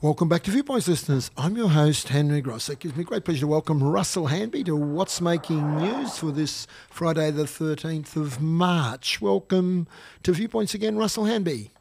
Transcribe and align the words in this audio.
Welcome 0.00 0.28
back 0.28 0.44
to 0.44 0.52
Viewpoints, 0.52 0.86
listeners. 0.86 1.28
I'm 1.36 1.56
your 1.56 1.70
host, 1.70 2.10
Henry 2.10 2.40
Gross. 2.40 2.68
It 2.68 2.78
gives 2.78 2.94
me 2.94 3.02
great 3.02 3.24
pleasure 3.24 3.40
to 3.40 3.46
welcome 3.48 3.82
Russell 3.82 4.28
Hanby 4.28 4.62
to 4.62 4.76
What's 4.76 5.20
Making 5.20 5.76
News 5.76 6.18
for 6.18 6.30
this 6.30 6.68
Friday, 6.88 7.32
the 7.32 7.46
13th 7.46 8.14
of 8.14 8.40
March. 8.40 9.20
Welcome 9.20 9.88
to 10.22 10.30
Viewpoints 10.30 10.72
again, 10.72 10.96
Russell 10.96 11.24
Hanby. 11.24 11.72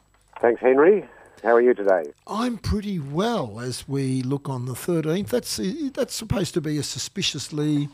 Thanks, 0.41 0.59
Henry. 0.59 1.07
How 1.43 1.53
are 1.53 1.61
you 1.61 1.75
today? 1.75 2.05
I'm 2.25 2.57
pretty 2.57 2.97
well 2.97 3.59
as 3.59 3.87
we 3.87 4.23
look 4.23 4.49
on 4.49 4.65
the 4.65 4.73
13th. 4.73 5.27
That's 5.27 5.61
that's 5.93 6.15
supposed 6.15 6.55
to 6.55 6.61
be 6.61 6.79
a 6.79 6.83
suspiciously 6.83 7.87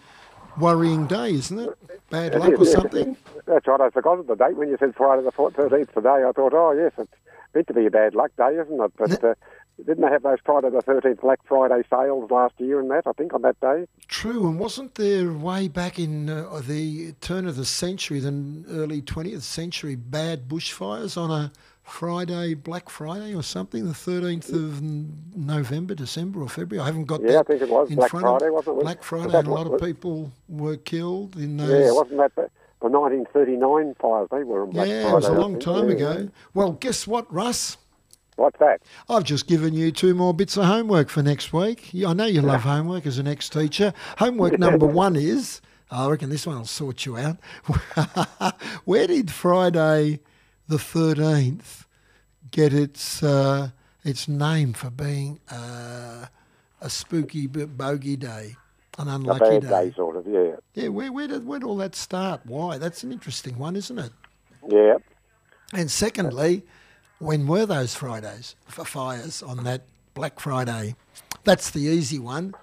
worrying 0.57 1.05
day, 1.05 1.33
isn't 1.33 1.59
it? 1.59 1.77
Bad 2.09 2.35
luck 2.35 2.57
or 2.57 2.65
something? 2.65 3.17
That's 3.45 3.67
right. 3.67 3.81
I 3.81 3.89
forgot 3.89 4.25
the 4.25 4.35
date 4.35 4.55
when 4.55 4.69
you 4.69 4.77
said 4.79 4.95
Friday 4.95 5.23
the 5.23 5.31
13th 5.31 5.93
today. 5.93 6.23
I 6.25 6.31
thought, 6.31 6.53
oh, 6.53 6.71
yes, 6.71 6.93
it's 6.97 7.11
meant 7.53 7.67
to 7.67 7.73
be 7.73 7.87
a 7.87 7.91
bad 7.91 8.15
luck 8.15 8.31
day, 8.37 8.55
isn't 8.55 8.81
it? 8.81 8.91
But 8.97 9.21
uh, 9.21 9.33
didn't 9.85 10.03
they 10.03 10.09
have 10.09 10.23
those 10.23 10.39
Friday 10.45 10.69
the 10.69 10.79
13th 10.79 11.21
Black 11.21 11.39
Friday 11.45 11.83
sales 11.89 12.29
last 12.31 12.53
year 12.57 12.79
and 12.79 12.89
that, 12.91 13.03
I 13.05 13.11
think, 13.13 13.33
on 13.33 13.41
that 13.43 13.59
day? 13.59 13.85
True, 14.07 14.47
and 14.47 14.59
wasn't 14.59 14.95
there 14.95 15.31
way 15.31 15.67
back 15.67 15.99
in 15.99 16.29
uh, 16.29 16.61
the 16.65 17.13
turn 17.21 17.47
of 17.47 17.55
the 17.55 17.65
century, 17.65 18.19
the 18.19 18.63
early 18.69 19.01
20th 19.01 19.41
century, 19.41 19.95
bad 19.95 20.47
bushfires 20.47 21.17
on 21.17 21.31
a 21.31 21.51
Friday, 21.83 22.53
Black 22.53 22.89
Friday 22.89 23.35
or 23.35 23.43
something, 23.43 23.85
the 23.85 23.93
13th 23.93 24.53
of 24.53 24.81
November, 24.81 25.93
December 25.93 26.41
or 26.41 26.49
February? 26.49 26.81
I 26.81 26.85
haven't 26.85 27.05
got 27.05 27.21
yeah, 27.21 27.33
that 27.33 27.39
I 27.39 27.43
think 27.43 27.61
it 27.61 27.69
was 27.69 27.89
in 27.89 27.97
Black 27.97 28.09
front 28.09 28.23
Friday, 28.23 28.47
of, 28.47 28.53
wasn't 28.53 28.77
it? 28.79 28.83
Black 28.83 29.03
Friday, 29.03 29.37
and 29.37 29.47
a 29.47 29.51
lot 29.51 29.67
of 29.67 29.81
people 29.81 30.31
were 30.47 30.77
killed 30.77 31.35
in 31.35 31.57
those. 31.57 31.69
Yeah, 31.69 31.91
wasn't 31.91 32.17
that 32.17 32.35
the, 32.35 32.49
the 32.81 32.89
1939 32.89 33.95
fires? 33.99 34.27
They 34.31 34.43
were 34.43 34.63
on 34.63 34.69
Black 34.71 34.87
yeah, 34.87 35.01
Friday. 35.01 35.07
Yeah, 35.07 35.11
it 35.11 35.15
was 35.15 35.25
a 35.25 35.33
long 35.33 35.59
time 35.59 35.89
Yeah. 35.89 35.95
ago. 35.95 36.29
Well, 36.53 36.71
guess 36.73 37.05
what, 37.05 37.31
Russ? 37.33 37.77
What's 38.35 38.59
that? 38.59 38.81
I've 39.09 39.23
just 39.23 39.47
given 39.47 39.73
you 39.73 39.91
two 39.91 40.13
more 40.15 40.33
bits 40.33 40.57
of 40.57 40.65
homework 40.65 41.09
for 41.09 41.21
next 41.21 41.53
week. 41.53 41.91
I 42.05 42.13
know 42.13 42.25
you 42.25 42.41
love 42.41 42.61
homework 42.61 43.05
as 43.05 43.17
an 43.17 43.27
ex-teacher. 43.27 43.93
Homework 44.17 44.57
number 44.59 44.87
one 44.87 45.15
is, 45.15 45.61
I 45.91 46.09
reckon 46.09 46.29
this 46.29 46.47
one 46.47 46.57
will 46.57 46.65
sort 46.65 47.05
you 47.05 47.17
out. 47.17 47.37
Where 48.85 49.07
did 49.07 49.31
Friday 49.31 50.19
the 50.67 50.77
13th 50.77 51.85
get 52.51 52.73
its 52.73 53.21
uh, 53.21 53.69
its 54.03 54.27
name 54.27 54.73
for 54.73 54.89
being 54.89 55.39
uh, 55.51 56.25
a 56.81 56.89
spooky 56.89 57.47
bogey 57.47 58.17
day, 58.17 58.55
an 58.97 59.07
A 59.07 59.15
unlucky 59.15 59.59
bad 59.59 59.69
day, 59.69 59.93
sort 59.95 60.17
of, 60.17 60.27
yeah. 60.27 60.55
Yeah, 60.73 60.89
where, 60.89 61.11
where, 61.11 61.27
did, 61.27 61.45
where 61.45 61.59
did 61.59 61.65
all 61.65 61.77
that 61.77 61.95
start? 61.95 62.41
Why? 62.45 62.77
That's 62.77 63.03
an 63.03 63.11
interesting 63.11 63.57
one, 63.57 63.75
isn't 63.75 63.97
it? 63.97 64.11
Yeah. 64.67 64.97
And 65.71 65.89
secondly, 65.89 66.63
when 67.23 67.47
were 67.47 67.65
those 67.65 67.95
Fridays 67.95 68.55
for 68.67 68.85
fires 68.85 69.41
on 69.43 69.63
that 69.63 69.83
Black 70.13 70.39
Friday? 70.39 70.95
That's 71.43 71.69
the 71.71 71.81
easy 71.81 72.19
one. 72.19 72.55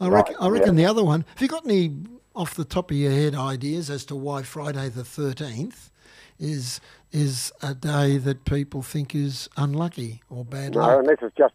I 0.00 0.08
Right, 0.08 0.28
reckon, 0.28 0.36
I 0.40 0.48
reckon 0.48 0.76
yeah. 0.76 0.84
the 0.84 0.90
other 0.90 1.04
one. 1.04 1.24
Have 1.34 1.42
you 1.42 1.48
got 1.48 1.64
any 1.64 1.96
off 2.34 2.54
the 2.54 2.64
top 2.64 2.90
of 2.90 2.96
your 2.96 3.12
head 3.12 3.34
ideas 3.34 3.90
as 3.90 4.04
to 4.06 4.16
why 4.16 4.42
Friday 4.42 4.88
the 4.88 5.04
thirteenth 5.04 5.90
is 6.38 6.80
is 7.12 7.52
a 7.62 7.74
day 7.74 8.16
that 8.18 8.44
people 8.44 8.82
think 8.82 9.14
is 9.14 9.48
unlucky 9.56 10.22
or 10.30 10.44
bad 10.44 10.74
No, 10.74 10.80
luck? 10.80 11.00
unless 11.00 11.18
it's 11.22 11.36
just 11.36 11.54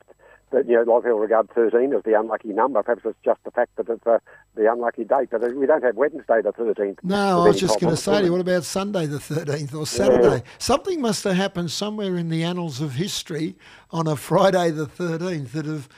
that, 0.51 0.67
you 0.67 0.75
know, 0.75 0.83
a 0.83 0.85
lot 0.85 0.97
of 0.97 1.03
people 1.03 1.19
regard 1.19 1.49
13 1.51 1.93
as 1.93 2.03
the 2.03 2.17
unlucky 2.17 2.49
number. 2.49 2.81
Perhaps 2.81 3.03
it's 3.05 3.17
just 3.23 3.43
the 3.43 3.51
fact 3.51 3.75
that 3.75 3.89
it's 3.89 4.05
uh, 4.07 4.19
the 4.55 4.71
unlucky 4.71 5.03
date. 5.03 5.29
But 5.31 5.55
we 5.55 5.65
don't 5.65 5.83
have 5.83 5.95
Wednesday 5.95 6.41
the 6.41 6.53
13th. 6.53 6.99
No, 7.03 7.43
I 7.43 7.47
was 7.47 7.59
just 7.59 7.79
going 7.79 7.93
to 7.93 8.01
say 8.01 8.19
to 8.19 8.25
you, 8.25 8.31
what 8.31 8.41
about 8.41 8.63
Sunday 8.63 9.05
the 9.05 9.17
13th 9.17 9.73
or 9.75 9.85
Saturday? 9.85 10.43
Something 10.57 11.01
must 11.01 11.23
have 11.25 11.35
happened 11.35 11.71
somewhere 11.71 12.15
in 12.15 12.29
the 12.29 12.43
annals 12.43 12.81
of 12.81 12.93
history 12.93 13.55
on 13.91 14.07
a 14.07 14.15
Friday 14.15 14.71
the 14.71 14.85
13th 14.87 15.51
that 15.51 15.65
have 15.65 15.89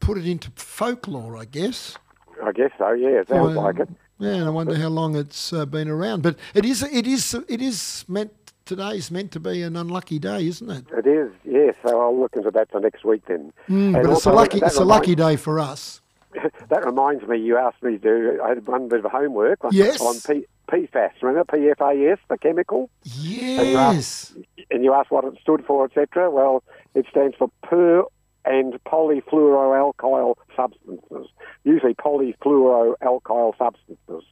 put 0.00 0.18
it 0.18 0.26
into 0.26 0.50
folklore, 0.54 1.36
I 1.36 1.44
guess. 1.44 1.96
I 2.42 2.52
guess 2.52 2.70
so, 2.78 2.92
yeah. 2.92 3.20
It 3.20 3.28
sounds 3.28 3.54
Well, 3.54 3.64
like 3.64 3.78
it. 3.80 3.88
Yeah, 4.20 4.34
and 4.34 4.44
I 4.46 4.50
wonder 4.50 4.76
how 4.76 4.88
long 4.88 5.14
it's 5.14 5.52
uh, 5.52 5.64
been 5.64 5.88
around. 5.88 6.22
But 6.22 6.36
it 6.52 6.64
is, 6.64 6.82
it 6.82 7.06
is, 7.06 7.34
it 7.48 7.62
is 7.62 8.04
meant. 8.08 8.32
Today's 8.68 9.10
meant 9.10 9.32
to 9.32 9.40
be 9.40 9.62
an 9.62 9.76
unlucky 9.76 10.18
day, 10.18 10.46
isn't 10.46 10.70
it? 10.70 10.84
It 10.92 11.06
is, 11.06 11.30
yes. 11.42 11.74
So 11.86 11.98
I'll 12.02 12.20
look 12.20 12.36
into 12.36 12.50
that 12.50 12.70
for 12.70 12.80
next 12.80 13.02
week 13.02 13.22
then. 13.26 13.50
Mm, 13.66 13.94
but 13.94 14.10
it's 14.12 14.26
a 14.26 14.30
lucky, 14.30 14.58
it's 14.58 14.76
a 14.76 14.84
lucky 14.84 15.14
day 15.14 15.36
for 15.36 15.58
us. 15.58 16.02
That 16.68 16.84
reminds 16.84 17.26
me, 17.26 17.38
you 17.38 17.56
asked 17.56 17.82
me 17.82 17.92
to 17.92 17.98
do, 17.98 18.40
I 18.44 18.50
had 18.50 18.66
one 18.66 18.88
bit 18.88 19.02
of 19.02 19.10
homework 19.10 19.64
on- 19.64 19.70
Yes. 19.72 20.02
on 20.02 20.16
P, 20.20 20.44
PFAS. 20.70 21.12
Remember 21.22 21.44
PFAS, 21.46 22.18
the 22.28 22.36
chemical? 22.36 22.90
Yes. 23.04 24.34
And 24.70 24.84
you 24.84 24.92
asked 24.92 25.10
what 25.10 25.24
it 25.24 25.38
stood 25.40 25.64
for, 25.64 25.86
etc. 25.86 26.30
Well, 26.30 26.62
it 26.94 27.06
stands 27.10 27.34
for 27.38 27.50
per 27.62 28.02
and 28.44 28.74
polyfluoroalkyl 28.84 30.34
substances, 30.54 31.28
usually 31.64 31.94
polyfluoroalkyl 31.94 33.56
substances. 33.56 34.24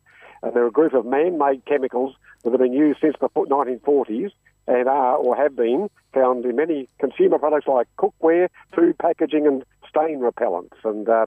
And 0.42 0.54
they're 0.54 0.66
a 0.66 0.72
group 0.72 0.94
of 0.94 1.06
man-made 1.06 1.64
chemicals 1.66 2.14
that 2.44 2.50
have 2.50 2.60
been 2.60 2.72
used 2.72 3.00
since 3.00 3.16
the 3.20 3.28
1940s 3.28 4.30
and 4.68 4.88
are 4.88 5.16
or 5.16 5.36
have 5.36 5.56
been 5.56 5.88
found 6.12 6.44
in 6.44 6.56
many 6.56 6.88
consumer 6.98 7.38
products 7.38 7.66
like 7.66 7.88
cookware, 7.98 8.48
food 8.74 8.98
packaging, 8.98 9.46
and 9.46 9.64
stain 9.88 10.20
repellents. 10.20 10.76
And 10.84 11.08
uh, 11.08 11.26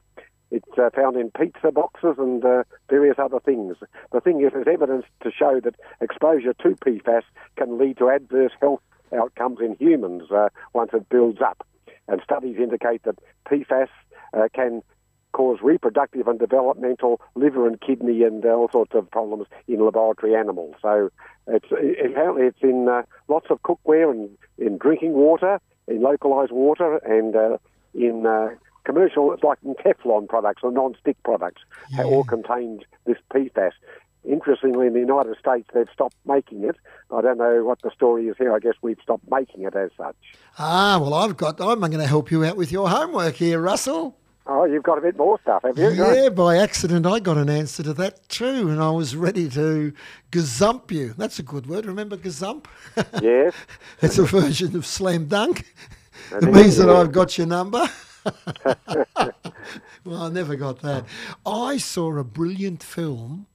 it's 0.52 0.78
uh, 0.78 0.90
found 0.96 1.16
in 1.18 1.32
pizza 1.32 1.72
boxes 1.72 2.16
and 2.18 2.44
uh, 2.44 2.64
various 2.90 3.18
other 3.20 3.40
things. 3.40 3.78
The 4.12 4.22
thing 4.22 4.44
is, 4.44 4.52
there's 4.54 4.68
evidence 4.68 5.06
to 5.24 5.32
show 5.32 5.60
that 5.64 5.76
exposure 6.02 6.54
to 6.54 6.70
PFAS 6.70 7.24
can 7.56 7.78
lead 7.78 7.98
to 8.00 8.10
adverse 8.10 8.52
health 8.60 8.82
outcomes 9.16 9.60
in 9.62 9.76
humans 9.80 10.32
uh, 10.32 10.50
once 10.74 10.92
it 10.94 11.08
builds 11.10 11.40
up. 11.42 11.66
And 12.08 12.22
studies 12.24 12.58
indicate 12.58 13.04
that 13.04 13.20
PFAS 13.48 13.90
uh, 14.34 14.48
can 14.54 14.82
cause 15.40 15.60
reproductive 15.64 16.28
and 16.28 16.38
developmental 16.38 17.22
liver 17.36 17.66
and 17.66 17.80
kidney 17.80 18.24
and 18.24 18.44
uh, 18.46 18.50
all 18.50 18.68
sorts 18.74 18.94
of 18.94 19.10
problems 19.10 19.48
in 19.70 19.80
laboratory 19.86 20.36
animals. 20.36 20.76
So 20.82 21.10
it's, 21.48 21.68
apparently 21.72 22.44
it's 22.44 22.62
in 22.62 22.90
uh, 22.90 23.04
lots 23.30 23.46
of 23.50 23.62
cookware 23.62 24.12
and 24.12 24.30
in 24.58 24.78
drinking 24.78 25.14
water, 25.14 25.62
in 25.88 26.02
localized 26.02 26.52
water, 26.52 26.98
and 27.06 27.38
uh, 27.38 27.58
in 27.94 28.26
uh, 28.26 28.50
commercial, 28.84 29.32
it's 29.32 29.42
like 29.46 29.60
in 29.64 29.76
Teflon 29.76 30.28
products 30.28 30.62
or 30.62 30.74
non-stick 30.74 31.16
products, 31.24 31.62
Yeah. 31.92 32.04
all 32.04 32.26
contained 32.26 32.84
this 33.06 33.18
PFAS. 33.34 33.72
Interestingly, 34.26 34.88
in 34.88 34.94
the 34.94 35.00
United 35.00 35.38
States, 35.40 35.70
they've 35.74 35.88
stopped 35.94 36.18
making 36.26 36.66
it. 36.66 36.76
I 37.16 37.22
don't 37.22 37.38
know 37.38 37.64
what 37.64 37.82
the 37.82 37.92
story 37.92 38.28
is 38.28 38.36
here. 38.38 38.54
I 38.54 38.60
guess 38.60 38.74
we've 38.82 39.00
stopped 39.02 39.24
making 39.32 39.64
it 39.64 39.74
as 39.78 39.92
such. 39.96 40.18
Ah, 40.60 41.00
well, 41.02 41.14
I've 41.14 41.38
got. 41.38 41.62
I'm 41.62 41.80
going 41.80 41.94
to 41.94 42.06
help 42.06 42.30
you 42.30 42.44
out 42.44 42.58
with 42.58 42.70
your 42.74 42.90
homework 42.90 43.36
here, 43.36 43.62
Russell. 43.62 44.18
Oh, 44.52 44.66
you've 44.66 44.82
got 44.82 44.98
a 44.98 45.02
bit 45.02 45.16
more 45.16 45.40
stuff, 45.44 45.62
have 45.64 45.78
you? 45.78 45.92
Yeah, 45.92 46.30
by 46.30 46.58
accident, 46.58 47.06
I 47.06 47.20
got 47.20 47.38
an 47.38 47.50
answer 47.52 47.84
to 47.84 47.94
that 47.94 48.28
too, 48.30 48.70
and 48.70 48.82
I 48.82 48.90
was 48.90 49.16
ready 49.16 49.48
to 49.52 49.94
gazump 50.32 50.90
you. 50.90 51.14
That's 51.16 51.38
a 51.38 51.44
good 51.44 51.68
word. 51.68 51.86
Remember 51.86 52.18
gazump? 52.18 52.66
Yes. 53.22 53.54
it's 54.02 54.18
a 54.18 54.24
version 54.24 54.76
of 54.76 54.88
slam 54.88 55.28
dunk. 55.28 55.66
It 56.32 56.44
It 56.44 56.56
is, 56.56 56.56
means 56.56 56.78
that 56.78 56.88
yeah. 56.88 56.98
I've 57.00 57.12
got 57.12 57.38
your 57.38 57.46
number. 57.46 57.86
well, 60.04 60.24
I 60.24 60.30
never 60.30 60.56
got 60.56 60.82
that. 60.82 61.06
I 61.46 61.78
saw 61.78 62.18
a 62.18 62.24
brilliant 62.24 62.82
film 62.82 63.46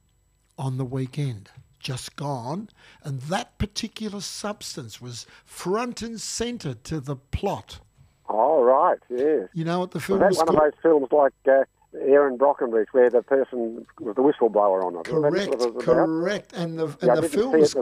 on 0.57 0.77
the 0.77 0.85
weekend, 0.85 1.49
just 1.79 2.15
gone, 2.15 2.69
and 3.03 3.19
that 3.23 3.57
particular 3.57 4.21
substance 4.21 5.01
was 5.01 5.27
front 5.43 6.01
and 6.01 6.21
centre 6.21 6.73
to 6.73 7.01
the 7.01 7.17
plot. 7.17 7.79
Oh, 8.27 8.63
right, 8.63 8.97
yes. 9.09 9.49
You 9.53 9.65
know 9.65 9.79
what 9.79 9.91
the 9.91 9.97
Was 9.97 10.05
film 10.05 10.19
that 10.19 10.29
was 10.29 10.37
one 10.37 10.49
of 10.49 10.55
those 10.55 10.71
films 10.81 11.07
like 11.11 11.33
uh, 11.47 11.63
Erin 11.99 12.37
Brockovich 12.37 12.87
where 12.91 13.09
the 13.09 13.21
person 13.21 13.85
was 13.99 14.15
the 14.15 14.21
whistleblower 14.21 14.83
on 14.83 14.95
it? 14.95 15.05
Correct, 15.05 15.61
it 15.61 15.79
correct. 15.79 16.53
And 16.53 16.79
the, 16.79 16.85
and 16.85 16.97
Yeah, 17.03 17.15
the 17.15 17.29
film 17.29 17.59
was 17.59 17.75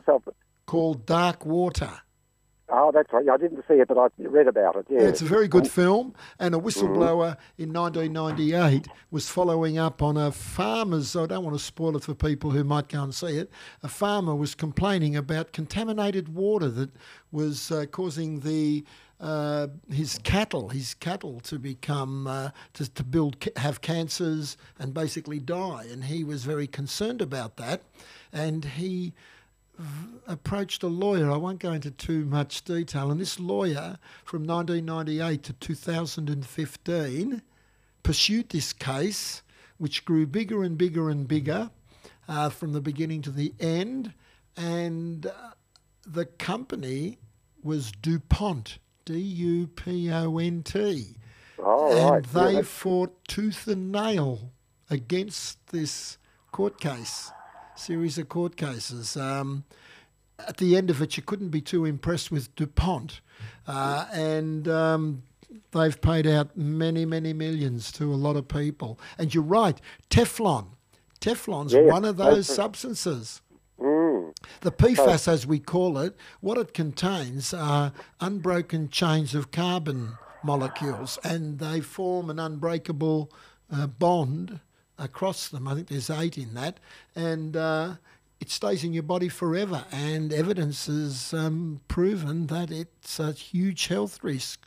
called 0.66 1.06
Dark 1.06 1.46
Water. 1.46 1.92
Oh, 2.70 2.92
that's 2.92 3.12
right. 3.12 3.24
Yeah, 3.24 3.34
I 3.34 3.38
didn't 3.38 3.64
see 3.68 3.76
it, 3.76 3.88
but 3.88 3.98
I 3.98 4.08
read 4.18 4.48
about 4.48 4.76
it. 4.78 4.88
Yeah, 4.90 5.02
Yeah, 5.02 5.08
it's 5.10 5.22
a 5.22 5.26
very 5.26 5.48
good 5.48 5.70
film. 5.70 6.16
And 6.40 6.56
a 6.56 6.58
whistleblower 6.58 7.38
in 7.58 7.72
1998 7.74 8.88
was 9.12 9.30
following 9.30 9.78
up 9.78 10.02
on 10.02 10.18
a 10.18 10.32
farmer's. 10.32 11.16
I 11.16 11.28
don't 11.28 11.44
want 11.44 11.56
to 11.58 11.64
spoil 11.64 11.96
it 11.98 12.04
for 12.04 12.16
people 12.16 12.52
who 12.52 12.64
might 12.64 12.88
go 12.88 13.04
and 13.04 13.14
see 13.14 13.38
it. 13.38 13.52
A 13.84 13.90
farmer 13.90 14.34
was 14.34 14.56
complaining 14.56 15.16
about 15.16 15.52
contaminated 15.52 16.34
water 16.34 16.70
that 16.70 16.90
was 17.32 17.70
uh, 17.70 17.86
causing 17.92 18.40
the 18.40 18.84
uh, 19.24 19.68
his 19.90 20.20
cattle, 20.24 20.68
his 20.70 20.94
cattle, 20.96 21.40
to 21.40 21.58
become 21.58 22.28
uh, 22.28 22.50
to, 22.74 22.94
to 22.94 23.04
build 23.04 23.48
have 23.56 23.80
cancers 23.80 24.58
and 24.78 24.94
basically 24.94 25.40
die. 25.40 25.88
And 25.90 26.04
he 26.04 26.26
was 26.26 26.44
very 26.44 26.68
concerned 26.68 27.22
about 27.22 27.56
that, 27.56 27.84
and 28.34 28.66
he 28.66 29.14
approached 30.28 30.84
a 30.84 30.88
lawyer. 30.88 31.32
I 31.32 31.38
won't 31.38 31.60
go 31.60 31.72
into 31.72 31.90
too 31.90 32.26
much 32.26 32.64
detail. 32.66 33.12
And 33.12 33.20
this 33.20 33.40
lawyer, 33.40 33.98
from 34.26 34.46
1998 34.46 35.44
to 35.44 35.54
2015, 35.54 37.42
pursued 38.04 38.50
this 38.50 38.74
case, 38.74 39.42
which 39.78 40.04
grew 40.04 40.28
bigger 40.28 40.64
and 40.64 40.78
bigger 40.78 41.10
and 41.10 41.28
bigger 41.28 41.72
uh, 42.28 42.50
from 42.50 42.74
the 42.74 42.82
beginning 42.82 43.22
to 43.22 43.32
the 43.32 43.54
end. 43.60 44.14
And 44.58 45.26
uh, 45.28 45.32
the 46.06 46.26
company 46.26 47.20
was 47.64 47.92
DuPont, 47.94 48.80
D 49.06 49.18
U 49.18 49.68
P 49.68 50.12
O 50.12 50.38
N 50.38 50.64
T. 50.64 51.16
Oh, 51.60 52.10
right. 52.10 52.16
and 52.16 52.26
they 52.26 52.54
Yeah, 52.56 52.62
fought 52.64 53.16
tooth 53.28 53.68
and 53.68 53.92
nail 53.92 54.52
against 54.90 55.66
this 55.68 56.18
court 56.52 56.80
case, 56.80 57.32
series 57.76 58.18
of 58.18 58.30
court 58.30 58.56
cases. 58.56 59.16
Um, 59.16 59.64
at 60.40 60.58
the 60.58 60.76
end 60.76 60.90
of 60.90 61.02
it, 61.02 61.16
you 61.16 61.24
couldn't 61.24 61.50
be 61.50 61.62
too 61.62 61.86
impressed 61.86 62.32
with 62.32 62.54
DuPont, 62.56 63.22
uh, 63.68 64.08
and 64.12 64.68
um, 64.68 65.24
they've 65.72 66.00
paid 66.02 66.28
out 66.28 66.58
many, 66.58 67.06
many 67.06 67.34
millions 67.34 67.92
to 67.94 68.14
a 68.14 68.16
lot 68.16 68.36
of 68.36 68.48
people. 68.48 69.00
And 69.18 69.34
you're 69.34 69.44
right, 69.44 69.80
Teflon. 70.10 70.68
Teflon's 71.22 71.74
Yes, 71.74 71.90
one 71.90 72.04
of 72.04 72.18
those 72.18 72.48
substances. 72.48 73.42
Mm. 73.84 74.34
The 74.62 74.72
PFAS, 74.72 75.28
as 75.28 75.46
we 75.46 75.60
call 75.60 75.98
it, 75.98 76.16
what 76.40 76.58
it 76.58 76.74
contains 76.74 77.54
are 77.54 77.92
unbroken 78.22 78.88
chains 78.90 79.36
of 79.36 79.52
carbon 79.52 80.14
molecules, 80.42 81.20
and 81.24 81.60
they 81.60 81.82
form 81.82 82.30
an 82.30 82.40
unbreakable 82.40 83.30
uh, 83.72 83.88
bond 83.88 84.62
across 84.98 85.50
them. 85.50 85.68
I 85.68 85.76
think 85.76 85.90
there's 85.90 86.10
eight 86.10 86.38
in 86.38 86.54
that, 86.54 86.80
and 87.14 87.58
uh, 87.58 87.96
it 88.40 88.50
stays 88.50 88.86
in 88.86 88.94
your 88.94 89.04
body 89.04 89.28
forever. 89.28 89.84
And 89.92 90.32
evidence 90.32 90.86
has 90.86 91.34
um, 91.34 91.82
proven 91.90 92.48
that 92.48 92.72
it's 92.72 93.20
a 93.20 93.34
huge 93.34 93.88
health 93.88 94.24
risk. 94.24 94.66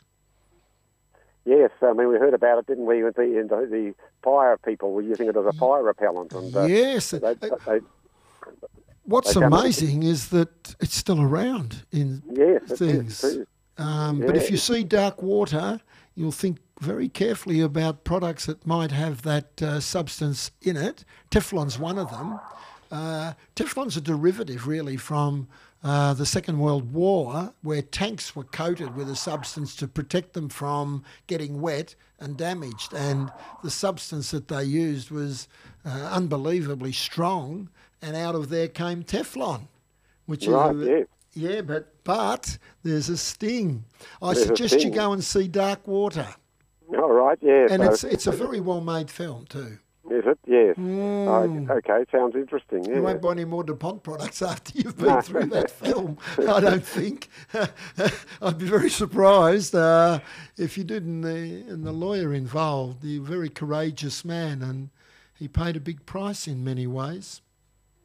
Yes, 1.43 1.71
I 1.81 1.93
mean, 1.93 2.09
we 2.09 2.17
heard 2.17 2.33
about 2.33 2.59
it, 2.59 2.67
didn't 2.67 2.85
we? 2.85 3.03
With 3.03 3.15
the, 3.15 3.21
in 3.21 3.47
the, 3.47 3.67
the 3.71 3.95
fire 4.21 4.57
people 4.57 4.91
were 4.91 5.01
using 5.01 5.27
it 5.27 5.37
as 5.37 5.45
a 5.45 5.53
fire 5.53 5.81
repellent. 5.81 6.33
And, 6.33 6.55
uh, 6.55 6.65
yes. 6.65 7.11
They, 7.11 7.19
they, 7.19 7.49
they 7.65 7.79
it- 9.27 9.33
amazing 9.61 10.03
is 10.03 10.27
that 10.29 10.75
it's 10.79 10.95
still 10.95 11.21
around 11.21 11.83
in 11.91 12.21
yes, 12.31 12.63
it 12.71 12.81
is 12.81 13.21
things. 13.21 13.45
Um, 13.77 14.19
But 14.19 14.35
if 14.35 14.51
you 14.51 14.57
see 14.57 14.83
dark 14.83 15.21
water, 15.23 15.79
you'll 16.15 16.31
think 16.31 16.57
very 16.81 17.09
carefully 17.09 17.61
about 17.61 18.03
products 18.03 18.45
that 18.45 18.65
might 18.65 18.91
have 18.91 19.21
that 19.23 19.61
uh, 19.61 19.79
substance 19.79 20.51
in 20.61 20.75
it. 20.77 21.05
Teflon's 21.31 21.79
one 21.79 21.97
of 21.97 22.09
them. 22.11 22.39
Uh, 22.91 23.33
Teflon's 23.55 23.97
a 23.97 24.01
derivative, 24.01 24.67
really, 24.67 24.97
from 24.97 25.47
uh, 25.83 26.13
the 26.13 26.25
Second 26.25 26.59
World 26.59 26.91
War, 26.93 27.53
where 27.61 27.81
tanks 27.81 28.35
were 28.35 28.43
coated 28.45 28.95
with 28.95 29.09
a 29.09 29.15
substance 29.15 29.75
to 29.77 29.87
protect 29.87 30.33
them 30.33 30.49
from 30.49 31.03
getting 31.27 31.61
wet 31.61 31.95
and 32.19 32.35
damaged. 32.37 32.93
And 32.93 33.31
the 33.63 33.69
substance 33.69 34.31
that 34.31 34.47
they 34.47 34.63
used 34.63 35.11
was 35.11 35.47
uh, 35.85 35.89
unbelievably 36.11 36.93
strong, 36.93 37.69
and 38.01 38.15
out 38.15 38.35
of 38.35 38.49
there 38.49 38.67
came 38.67 39.03
Teflon, 39.03 39.67
which 40.25 40.47
Right, 40.47 40.75
is 40.75 40.81
a, 40.81 40.85
yes. 40.89 41.07
yeah, 41.33 41.61
but 41.61 41.93
but 42.03 42.57
there's 42.83 43.09
a 43.09 43.17
sting. 43.17 43.85
I 44.21 44.33
There's 44.33 44.47
suggest 44.47 44.81
you 44.83 44.89
go 44.91 45.11
and 45.13 45.23
see 45.23 45.47
Dark 45.47 45.87
Water, 45.87 46.27
All 46.97 47.11
right, 47.11 47.37
yeah. 47.41 47.67
and 47.69 47.83
so- 47.83 47.89
it's 47.91 48.03
it's 48.03 48.27
a 48.27 48.31
very 48.31 48.59
well 48.59 48.81
made 48.81 49.09
film 49.09 49.45
too. 49.45 49.79
Is 50.09 50.23
it? 50.25 50.39
Yes. 50.47 50.77
Mm. 50.77 51.69
Okay, 51.69 52.05
sounds 52.13 52.33
interesting. 52.33 52.85
Yeah. 52.85 52.95
You 52.95 53.01
won't 53.01 53.21
buy 53.21 53.31
any 53.31 53.43
more 53.43 53.61
DuPont 53.61 54.03
products 54.03 54.41
after 54.51 54.71
you've 54.79 54.95
been 54.97 55.07
No. 55.07 55.19
through 55.19 55.47
that 55.47 55.69
film. 55.69 56.17
I 56.37 56.61
don't 56.61 56.85
think. 56.85 57.27
I'd 58.41 58.57
be 58.57 58.65
very 58.65 58.89
surprised 58.89 59.75
uh, 59.75 60.19
if 60.55 60.77
you 60.77 60.85
did. 60.85 61.03
And 61.03 61.25
the 61.25 61.65
and 61.67 61.85
the 61.85 61.91
lawyer 61.91 62.33
involved, 62.33 63.01
the 63.01 63.17
very 63.19 63.49
courageous 63.49 64.23
man, 64.23 64.61
and 64.61 64.91
he 65.37 65.49
paid 65.49 65.75
a 65.75 65.81
big 65.81 66.05
price 66.05 66.47
in 66.47 66.63
many 66.63 66.87
ways. 66.87 67.41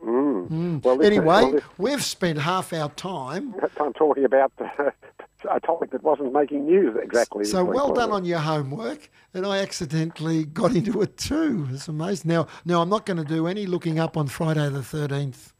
Mm. 0.05 0.83
Well, 0.85 0.97
this- 0.97 1.07
Anyway, 1.07 1.27
well, 1.27 1.53
this- 1.53 1.65
we've 1.79 2.03
spent 2.05 2.39
half 2.39 2.73
our 2.73 2.91
time 2.91 3.55
I'm 3.81 3.93
talking 3.93 4.25
about 4.25 4.53
a 5.51 5.61
topic 5.61 5.91
that 5.91 6.03
wasn't 6.03 6.33
making 6.33 6.67
news 6.67 6.97
exactly. 7.03 7.45
So 7.45 7.65
well 7.65 7.93
done 7.93 8.11
on 8.13 8.25
your 8.25 8.39
homework, 8.39 9.11
and 9.35 9.47
I 9.47 9.59
accidentally 9.59 10.45
got 10.45 10.75
into 10.75 11.03
it 11.03 11.17
too. 11.17 11.69
It's 11.73 11.89
amazing. 11.89 12.31
Now, 12.31 12.47
now 12.65 12.83
I'm 12.83 12.89
not 12.89 13.07
going 13.07 13.17
to 13.19 13.25
do 13.25 13.47
any 13.47 13.67
looking 13.67 13.99
up 13.99 14.17
on 14.17 14.29
Friday 14.29 14.69
the 14.69 14.83
thirteenth 14.83 15.53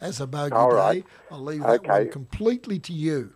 as 0.00 0.20
a 0.20 0.26
bogey 0.26 0.54
All 0.54 0.70
day. 0.92 1.04
I'll 1.30 1.42
leave 1.42 1.62
that 1.62 1.86
one 1.86 2.10
completely 2.10 2.78
to 2.80 2.92
you. 2.92 3.32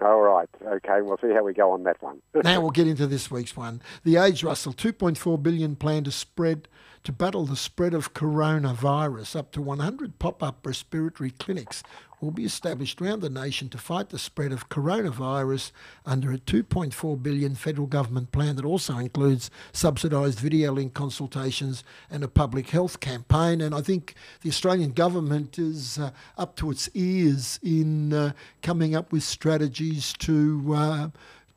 All 0.00 0.20
right. 0.20 0.48
Okay. 0.64 1.00
We'll 1.00 1.18
see 1.18 1.30
how 1.32 1.44
we 1.44 1.54
go 1.54 1.70
on 1.70 1.84
that 1.84 2.02
one. 2.02 2.20
Now 2.42 2.60
we'll 2.60 2.70
get 2.70 2.88
into 2.88 3.06
this 3.06 3.30
week's 3.30 3.56
one. 3.56 3.80
The 4.02 4.16
age 4.16 4.42
Russell, 4.42 4.72
2.4 4.72 5.40
billion 5.40 5.76
plan 5.76 6.02
to 6.04 6.10
spread 6.10 6.66
to 7.04 7.12
battle 7.12 7.44
the 7.44 7.56
spread 7.56 7.94
of 7.94 8.14
coronavirus. 8.14 9.36
Up 9.36 9.52
to 9.52 9.62
100 9.62 10.18
pop-up 10.18 10.64
respiratory 10.66 11.30
clinics 11.30 11.82
will 12.22 12.30
be 12.30 12.44
established 12.44 13.02
around 13.02 13.20
the 13.20 13.28
nation 13.28 13.68
to 13.68 13.76
fight 13.76 14.10
the 14.10 14.18
spread 14.18 14.52
of 14.52 14.68
coronavirus 14.68 15.72
under 16.06 16.30
a 16.32 16.38
2.4 16.38 17.20
billion 17.20 17.54
federal 17.54 17.86
government 17.86 18.30
plan 18.30 18.54
that 18.56 18.64
also 18.64 18.96
includes 18.98 19.50
subsidised 19.72 20.38
video 20.38 20.72
link 20.72 20.94
consultations 20.94 21.82
and 22.10 22.22
a 22.22 22.28
public 22.28 22.70
health 22.70 23.00
campaign. 23.00 23.60
And 23.60 23.74
I 23.74 23.80
think 23.80 24.14
the 24.42 24.50
Australian 24.50 24.92
government 24.92 25.58
is 25.58 25.98
uh, 25.98 26.12
up 26.38 26.54
to 26.56 26.70
its 26.70 26.88
ears 26.94 27.58
in 27.62 28.12
uh, 28.12 28.32
coming 28.62 28.94
up 28.94 29.12
with 29.12 29.24
strategies 29.24 30.12
to 30.20 30.74
uh, 30.74 31.08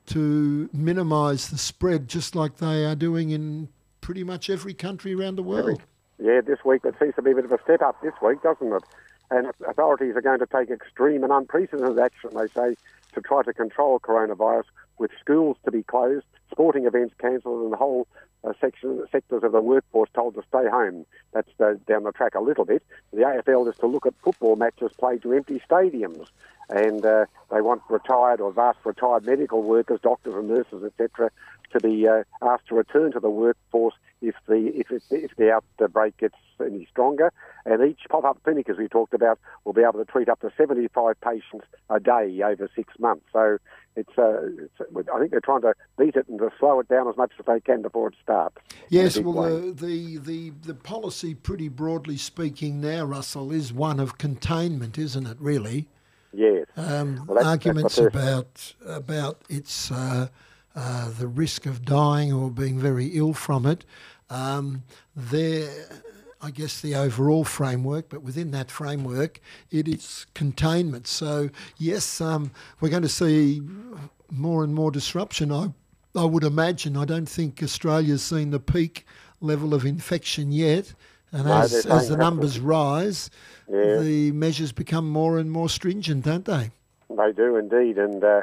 to 0.07 0.69
minimise 0.71 1.49
the 1.49 1.57
spread, 1.57 2.07
just 2.07 2.35
like 2.35 2.57
they 2.57 2.85
are 2.85 2.93
doing 2.93 3.31
in 3.31 3.69
pretty 4.05 4.23
much 4.23 4.51
every 4.51 4.75
country 4.75 5.15
around 5.15 5.35
the 5.35 5.41
world. 5.41 5.81
Yeah, 6.19 6.39
this 6.39 6.59
week 6.63 6.81
it 6.85 6.93
seems 6.99 7.15
to 7.15 7.23
be 7.23 7.31
a 7.31 7.35
bit 7.35 7.45
of 7.45 7.51
a 7.51 7.57
step 7.63 7.81
up 7.81 7.99
this 8.03 8.13
week, 8.21 8.43
doesn't 8.43 8.71
it? 8.71 8.83
And 9.31 9.47
authorities 9.67 10.15
are 10.15 10.21
going 10.21 10.37
to 10.37 10.45
take 10.45 10.69
extreme 10.69 11.23
and 11.23 11.33
unprecedented 11.33 11.97
action, 11.97 12.29
they 12.35 12.47
say, 12.49 12.75
to 13.15 13.21
try 13.21 13.41
to 13.41 13.51
control 13.51 13.99
coronavirus, 13.99 14.65
with 14.99 15.09
schools 15.19 15.57
to 15.65 15.71
be 15.71 15.81
closed, 15.81 16.23
sporting 16.51 16.85
events 16.85 17.15
cancelled, 17.19 17.63
and 17.63 17.73
the 17.73 17.77
whole 17.77 18.07
uh, 18.45 18.53
sectors 18.59 19.43
of 19.43 19.51
the 19.51 19.61
workforce 19.61 20.09
told 20.13 20.35
to 20.35 20.43
stay 20.47 20.69
home. 20.69 21.05
That's 21.33 21.49
uh, 21.59 21.75
down 21.87 22.03
the 22.03 22.11
track 22.11 22.35
a 22.35 22.41
little 22.41 22.65
bit. 22.65 22.83
The 23.11 23.21
AFL 23.21 23.69
is 23.69 23.77
to 23.79 23.87
look 23.87 24.05
at 24.05 24.13
football 24.23 24.55
matches 24.55 24.91
played 24.97 25.21
to 25.23 25.33
empty 25.33 25.61
stadiums, 25.69 26.27
and 26.69 27.05
uh, 27.05 27.25
they 27.51 27.61
want 27.61 27.81
retired 27.89 28.41
or 28.41 28.51
vast 28.51 28.79
retired 28.83 29.25
medical 29.25 29.63
workers, 29.63 29.99
doctors 30.01 30.35
and 30.35 30.49
nurses, 30.49 30.83
etc., 30.83 31.31
to 31.71 31.79
be 31.79 32.07
uh, 32.07 32.23
asked 32.41 32.67
to 32.67 32.75
return 32.75 33.11
to 33.11 33.19
the 33.19 33.29
workforce 33.29 33.95
if 34.21 34.35
the 34.47 34.71
if, 34.75 34.91
it, 34.91 35.03
if 35.11 35.35
the 35.35 35.51
outbreak 35.51 36.17
gets 36.17 36.35
any 36.59 36.87
stronger. 36.91 37.31
And 37.65 37.83
each 37.83 38.01
pop-up 38.09 38.43
clinic, 38.43 38.69
as 38.69 38.77
we 38.77 38.87
talked 38.87 39.13
about, 39.13 39.39
will 39.63 39.73
be 39.73 39.81
able 39.81 39.93
to 39.93 40.05
treat 40.05 40.29
up 40.29 40.39
to 40.41 40.51
75 40.55 41.19
patients 41.19 41.65
a 41.89 41.99
day 41.99 42.41
over 42.43 42.69
six 42.75 42.93
months. 42.99 43.25
So 43.33 43.57
it's, 43.95 44.17
uh, 44.17 44.41
it's 44.59 45.09
I 45.11 45.19
think 45.19 45.31
they're 45.31 45.41
trying 45.41 45.61
to 45.61 45.73
beat 45.97 46.15
it 46.15 46.27
and 46.27 46.37
to 46.39 46.51
slow 46.59 46.79
it 46.79 46.87
down 46.87 47.07
as 47.07 47.17
much 47.17 47.31
as 47.39 47.45
they 47.45 47.59
can 47.59 47.81
before 47.81 48.09
it 48.09 48.15
starts. 48.21 48.57
Yes, 48.89 49.17
well, 49.17 49.33
the, 49.59 49.71
the, 49.71 50.17
the, 50.17 50.49
the 50.63 50.73
policy, 50.75 51.33
pretty 51.33 51.69
broadly 51.69 52.17
speaking, 52.17 52.79
now, 52.79 53.03
Russell, 53.05 53.51
is 53.51 53.73
one 53.73 53.99
of 53.99 54.17
containment, 54.17 54.97
isn't 54.97 55.25
it, 55.25 55.37
really? 55.39 55.87
yes. 56.33 56.67
Um, 56.77 57.25
Well, 57.25 57.35
that's- 57.35 57.45
arguments 57.45 57.95
that's 57.95 58.15
about, 58.15 58.73
about 58.85 59.41
its, 59.49 59.89
uh, 59.91 60.27
uh, 60.75 61.09
the 61.17 61.27
risk 61.27 61.65
of 61.65 61.85
dying 61.85 62.33
or 62.33 62.49
being 62.49 62.77
very 62.79 63.07
ill 63.07 63.33
from 63.33 63.65
it. 63.65 63.85
Um, 64.29 64.83
there, 65.15 65.69
I 66.41 66.51
guess, 66.51 66.81
the 66.81 66.95
overall 66.95 67.43
framework, 67.43 68.09
but 68.09 68.21
within 68.23 68.51
that 68.51 68.69
framework, 68.69 69.39
it 69.71 69.87
is 69.87 70.25
containment. 70.33 71.07
So, 71.07 71.49
yes, 71.77 72.19
um, 72.19 72.51
we're 72.81 72.89
going 72.89 73.03
to 73.03 73.09
see 73.09 73.61
more 74.31 74.63
and 74.63 74.73
more 74.73 74.91
disruption. 74.91 75.51
I, 75.51 75.69
I 76.15 76.25
would 76.25 76.43
imagine. 76.43 76.97
I 76.97 77.05
don't 77.05 77.29
think 77.29 77.61
Australia's 77.63 78.23
seen 78.23 78.51
the 78.51 78.59
peak 78.59 79.05
level 79.41 79.73
of 79.73 79.85
infection 79.85 80.51
yet. 80.51 80.93
And 81.31 81.45
No, 81.45 81.57
as, 81.57 81.85
as 81.85 82.09
the 82.09 82.17
numbers 82.17 82.59
rise, 82.59 83.29
Yeah. 83.69 83.97
the 83.99 84.31
measures 84.31 84.71
become 84.71 85.09
more 85.09 85.37
and 85.37 85.51
more 85.51 85.69
stringent, 85.69 86.23
don't 86.25 86.45
they? 86.45 86.71
They 87.09 87.31
do 87.33 87.55
indeed, 87.57 87.97
and 87.97 88.23
uh, 88.23 88.41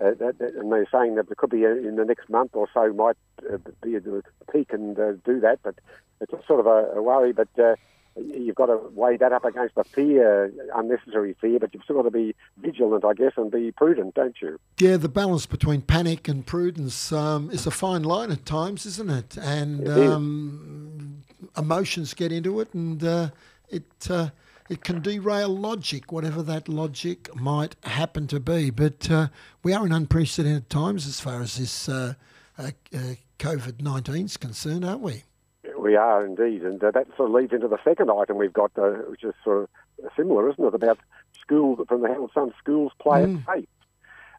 uh, 0.00 0.10
that, 0.18 0.38
that- 0.38 0.54
and 0.54 0.70
they're 0.72 0.86
saying 0.90 1.14
that 1.16 1.26
there 1.28 1.34
could 1.36 1.50
be 1.50 1.64
uh, 1.66 1.70
in 1.70 1.96
the 1.96 2.04
next 2.04 2.28
month 2.30 2.50
or 2.54 2.68
so 2.72 2.92
might 2.92 3.16
uh, 3.52 3.56
be 3.82 3.98
the 3.98 4.22
peak 4.52 4.72
and 4.72 4.98
uh, 4.98 5.12
do 5.24 5.40
that, 5.40 5.58
but 5.62 5.74
it's 6.20 6.32
sort 6.46 6.60
of 6.60 6.66
a, 6.66 6.98
a 6.98 7.02
worry. 7.02 7.32
But 7.32 7.48
uh, 7.58 7.76
you've 8.16 8.56
got 8.56 8.66
to 8.66 8.76
weigh 8.94 9.16
that 9.16 9.32
up 9.32 9.44
against 9.44 9.76
the 9.76 9.84
fear, 9.84 10.52
unnecessary 10.74 11.36
fear. 11.40 11.58
But 11.60 11.72
you've 11.72 11.84
still 11.84 11.96
got 11.96 12.02
to 12.02 12.10
be 12.10 12.34
vigilant, 12.60 13.04
I 13.04 13.14
guess, 13.14 13.32
and 13.36 13.50
be 13.50 13.70
prudent, 13.72 14.14
don't 14.14 14.34
you? 14.42 14.58
Yeah, 14.78 14.96
the 14.96 15.08
balance 15.08 15.46
between 15.46 15.82
panic 15.82 16.26
and 16.28 16.44
prudence 16.44 17.12
um, 17.12 17.50
is 17.50 17.66
a 17.66 17.70
fine 17.70 18.02
line 18.02 18.32
at 18.32 18.44
times, 18.44 18.86
isn't 18.86 19.10
it? 19.10 19.36
And 19.36 19.80
It 19.82 19.88
is. 19.88 20.10
um, 20.10 21.22
emotions 21.56 22.14
get 22.14 22.32
into 22.32 22.60
it, 22.60 22.74
and 22.74 23.02
uh, 23.04 23.30
it 23.68 23.84
uh, 24.10 24.30
it 24.68 24.84
can 24.84 25.00
derail 25.00 25.48
logic, 25.48 26.12
whatever 26.12 26.42
that 26.42 26.68
logic 26.68 27.34
might 27.34 27.76
happen 27.84 28.26
to 28.28 28.40
be. 28.40 28.70
But 28.70 29.10
uh, 29.10 29.28
we 29.62 29.72
are 29.72 29.86
in 29.86 29.92
unprecedented 29.92 30.68
times 30.70 31.06
as 31.06 31.20
far 31.20 31.40
as 31.40 31.56
this 31.56 31.88
uh, 31.88 32.14
uh, 32.58 32.70
uh, 32.94 33.14
COVID 33.38 33.80
nineteen 33.82 34.26
is 34.26 34.36
concerned, 34.36 34.84
aren't 34.84 35.00
we? 35.00 35.22
We 35.78 35.96
are 35.96 36.24
indeed, 36.24 36.62
and 36.62 36.82
uh, 36.82 36.90
that 36.90 37.06
sort 37.16 37.30
of 37.30 37.34
leads 37.34 37.52
into 37.52 37.68
the 37.68 37.78
second 37.84 38.10
item 38.10 38.36
we've 38.36 38.52
got, 38.52 38.72
uh, 38.76 38.90
which 39.08 39.24
is 39.24 39.34
sort 39.44 39.62
of 39.62 40.10
similar, 40.16 40.50
isn't 40.50 40.64
it? 40.64 40.74
About 40.74 40.98
schools 41.40 41.78
from 41.88 42.02
the 42.02 42.08
Herald 42.08 42.30
Sun, 42.34 42.52
schools 42.58 42.92
play 43.00 43.24
it 43.24 43.38
safe. 43.46 43.68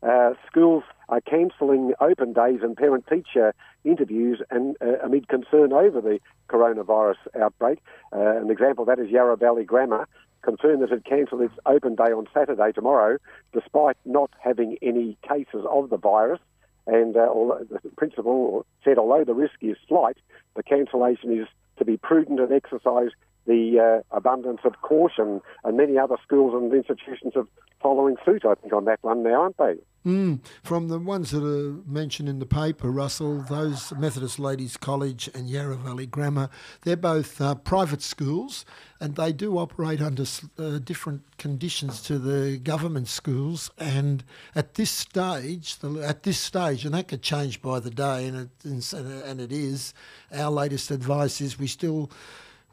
Uh, 0.03 0.33
schools 0.47 0.83
are 1.09 1.21
cancelling 1.21 1.93
open 1.99 2.33
days 2.33 2.59
and 2.61 2.77
parent-teacher 2.77 3.53
interviews 3.83 4.41
and 4.49 4.75
uh, 4.81 4.99
amid 5.03 5.27
concern 5.27 5.73
over 5.73 6.01
the 6.01 6.19
coronavirus 6.49 7.17
outbreak. 7.39 7.79
Uh, 8.13 8.37
an 8.37 8.49
example 8.49 8.83
of 8.83 8.87
that 8.87 9.03
is 9.03 9.09
Yarra 9.09 9.35
Valley 9.37 9.63
Grammar, 9.63 10.07
concerned 10.41 10.81
that 10.81 10.91
it 10.91 11.03
cancelled 11.05 11.41
its 11.41 11.53
open 11.65 11.95
day 11.95 12.11
on 12.11 12.27
Saturday 12.33 12.71
tomorrow, 12.71 13.17
despite 13.53 13.97
not 14.05 14.31
having 14.39 14.77
any 14.81 15.17
cases 15.27 15.65
of 15.69 15.89
the 15.89 15.97
virus. 15.97 16.39
And 16.87 17.15
uh, 17.15 17.27
the 17.69 17.79
principal 17.97 18.65
said, 18.83 18.97
although 18.97 19.23
the 19.23 19.33
risk 19.33 19.55
is 19.61 19.77
slight, 19.87 20.17
the 20.55 20.63
cancellation 20.63 21.37
is 21.37 21.47
to 21.77 21.85
be 21.85 21.97
prudent 21.97 22.39
and 22.39 22.51
exercise 22.51 23.11
the 23.49 23.79
uh, 23.79 24.15
abundance 24.15 24.61
of 24.63 24.81
caution. 24.81 25.41
And 25.63 25.75
many 25.75 25.97
other 25.97 26.17
schools 26.23 26.53
and 26.53 26.71
institutions 26.71 27.33
are 27.35 27.47
following 27.81 28.15
suit, 28.23 28.45
I 28.45 28.53
think, 28.55 28.73
on 28.73 28.85
that 28.85 28.99
one 29.01 29.23
now, 29.23 29.41
aren't 29.41 29.57
they? 29.57 29.75
Mm, 30.05 30.39
from 30.63 30.87
the 30.87 30.97
ones 30.97 31.31
that 31.31 31.43
are 31.43 31.73
mentioned 31.85 32.29
in 32.29 32.39
the 32.39 32.45
paper, 32.45 32.89
Russell, 32.89 33.41
those 33.41 33.91
Methodist 33.97 34.39
Ladies 34.39 34.77
College 34.77 35.29
and 35.33 35.49
Yarra 35.49 35.75
Valley 35.75 36.05
Grammar, 36.05 36.49
they're 36.83 36.95
both 36.95 37.41
uh, 37.41 37.55
private 37.55 38.01
schools 38.01 38.63
and 39.01 39.15
they 39.15 39.33
do 39.33 39.57
operate 39.57 40.01
under 40.01 40.23
uh, 40.57 40.79
different 40.79 41.23
conditions 41.37 42.01
to 42.03 42.17
the 42.17 42.57
government 42.59 43.09
schools. 43.09 43.71
And 43.77 44.23
at 44.55 44.75
this 44.75 44.89
stage, 44.89 45.79
the, 45.79 46.01
at 46.01 46.23
this 46.23 46.39
stage, 46.39 46.85
and 46.85 46.93
that 46.93 47.09
could 47.09 47.21
change 47.21 47.61
by 47.61 47.81
the 47.81 47.89
day, 47.89 48.25
and 48.25 48.49
it, 48.63 48.93
and 48.93 49.41
it 49.41 49.51
is, 49.51 49.93
our 50.33 50.49
latest 50.49 50.91
advice 50.91 51.41
is 51.41 51.59
we 51.59 51.67
still 51.67 52.09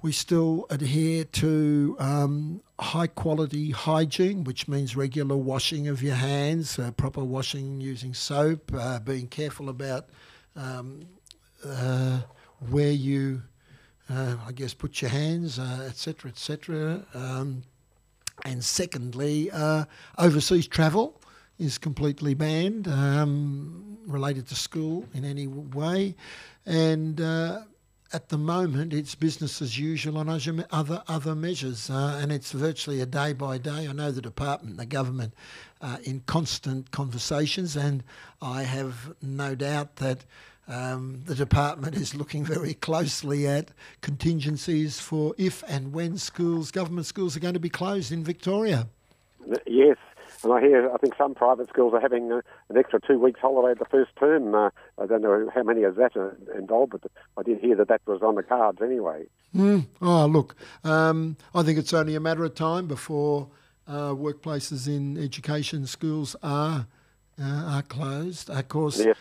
we 0.06 0.12
still 0.12 0.66
adhere 0.70 1.24
to 1.24 1.96
um, 1.98 2.62
high 2.78 3.08
quality 3.08 3.72
hygiene, 3.72 4.44
which 4.44 4.68
means 4.68 4.94
regular 4.94 5.36
washing 5.36 5.88
of 5.88 6.00
your 6.00 6.14
hands, 6.14 6.78
uh, 6.78 6.92
proper 6.92 7.24
washing 7.24 7.80
using 7.80 8.14
soap, 8.14 8.70
uh, 8.72 9.00
being 9.00 9.26
careful 9.26 9.68
about 9.68 10.06
um, 10.54 11.00
uh, 11.66 12.20
where 12.70 12.92
you, 12.92 13.42
uh, 14.08 14.36
I 14.46 14.52
guess, 14.52 14.74
put 14.74 15.02
your 15.02 15.10
hands, 15.10 15.58
etc., 15.58 16.28
uh, 16.28 16.30
etc. 16.30 17.04
Um, 17.12 17.64
and 18.44 18.64
secondly, 18.64 19.50
uh, 19.50 19.86
overseas 20.18 20.68
travel 20.68 21.20
is 21.58 21.78
completely 21.78 22.34
banned 22.34 22.86
um, 22.86 23.98
related 24.06 24.46
to 24.46 24.54
school 24.54 25.04
in 25.14 25.24
any 25.24 25.48
way. 25.48 26.14
And 26.64 27.20
at 28.12 28.28
the 28.28 28.38
moment, 28.38 28.92
it's 28.92 29.14
business 29.14 29.60
as 29.60 29.78
usual 29.78 30.18
on 30.18 30.28
other 30.28 31.02
other 31.08 31.34
measures, 31.34 31.90
uh, 31.90 32.18
and 32.20 32.30
it's 32.30 32.52
virtually 32.52 33.00
a 33.00 33.06
day 33.06 33.32
by 33.32 33.58
day. 33.58 33.88
I 33.88 33.92
know 33.92 34.10
the 34.10 34.22
department, 34.22 34.76
the 34.76 34.86
government, 34.86 35.34
uh, 35.80 35.98
in 36.04 36.20
constant 36.26 36.90
conversations, 36.90 37.76
and 37.76 38.04
I 38.40 38.62
have 38.62 39.14
no 39.20 39.54
doubt 39.54 39.96
that 39.96 40.24
um, 40.68 41.22
the 41.24 41.34
department 41.34 41.96
is 41.96 42.14
looking 42.14 42.44
very 42.44 42.74
closely 42.74 43.46
at 43.46 43.70
contingencies 44.00 45.00
for 45.00 45.34
if 45.38 45.62
and 45.68 45.92
when 45.92 46.18
schools, 46.18 46.70
government 46.70 47.06
schools, 47.06 47.36
are 47.36 47.40
going 47.40 47.54
to 47.54 47.60
be 47.60 47.68
closed 47.68 48.12
in 48.12 48.24
Victoria. 48.24 48.88
Yes, 49.66 49.96
and 50.46 50.54
I 50.56 50.60
hear, 50.60 50.92
I 50.92 50.96
think 50.98 51.14
some 51.16 51.34
private 51.34 51.68
schools 51.68 51.92
are 51.92 52.00
having 52.00 52.30
uh, 52.30 52.40
an 52.68 52.76
extra 52.76 53.00
two 53.00 53.18
weeks 53.18 53.40
holiday 53.40 53.72
at 53.72 53.80
the 53.80 53.84
first 53.84 54.14
term. 54.16 54.54
Uh, 54.54 54.70
I 54.96 55.06
don't 55.06 55.22
know 55.22 55.50
how 55.52 55.64
many 55.64 55.82
of 55.82 55.96
that 55.96 56.16
are 56.16 56.38
involved, 56.56 56.92
but 56.92 57.10
I 57.36 57.42
did 57.42 57.58
hear 57.58 57.74
that 57.76 57.88
that 57.88 58.02
was 58.06 58.22
on 58.22 58.36
the 58.36 58.44
cards 58.44 58.80
anyway. 58.80 59.26
Mm. 59.54 59.86
Oh, 60.00 60.26
look, 60.26 60.54
um, 60.84 61.36
I 61.52 61.64
think 61.64 61.78
it's 61.78 61.92
only 61.92 62.14
a 62.14 62.20
matter 62.20 62.44
of 62.44 62.54
time 62.54 62.86
before 62.86 63.48
uh, 63.88 64.10
workplaces 64.10 64.86
in 64.86 65.18
education 65.18 65.86
schools 65.86 66.36
are 66.42 66.86
uh, 67.40 67.44
are 67.44 67.82
closed. 67.82 68.48
Of 68.48 68.68
course, 68.68 69.04
yes. 69.04 69.16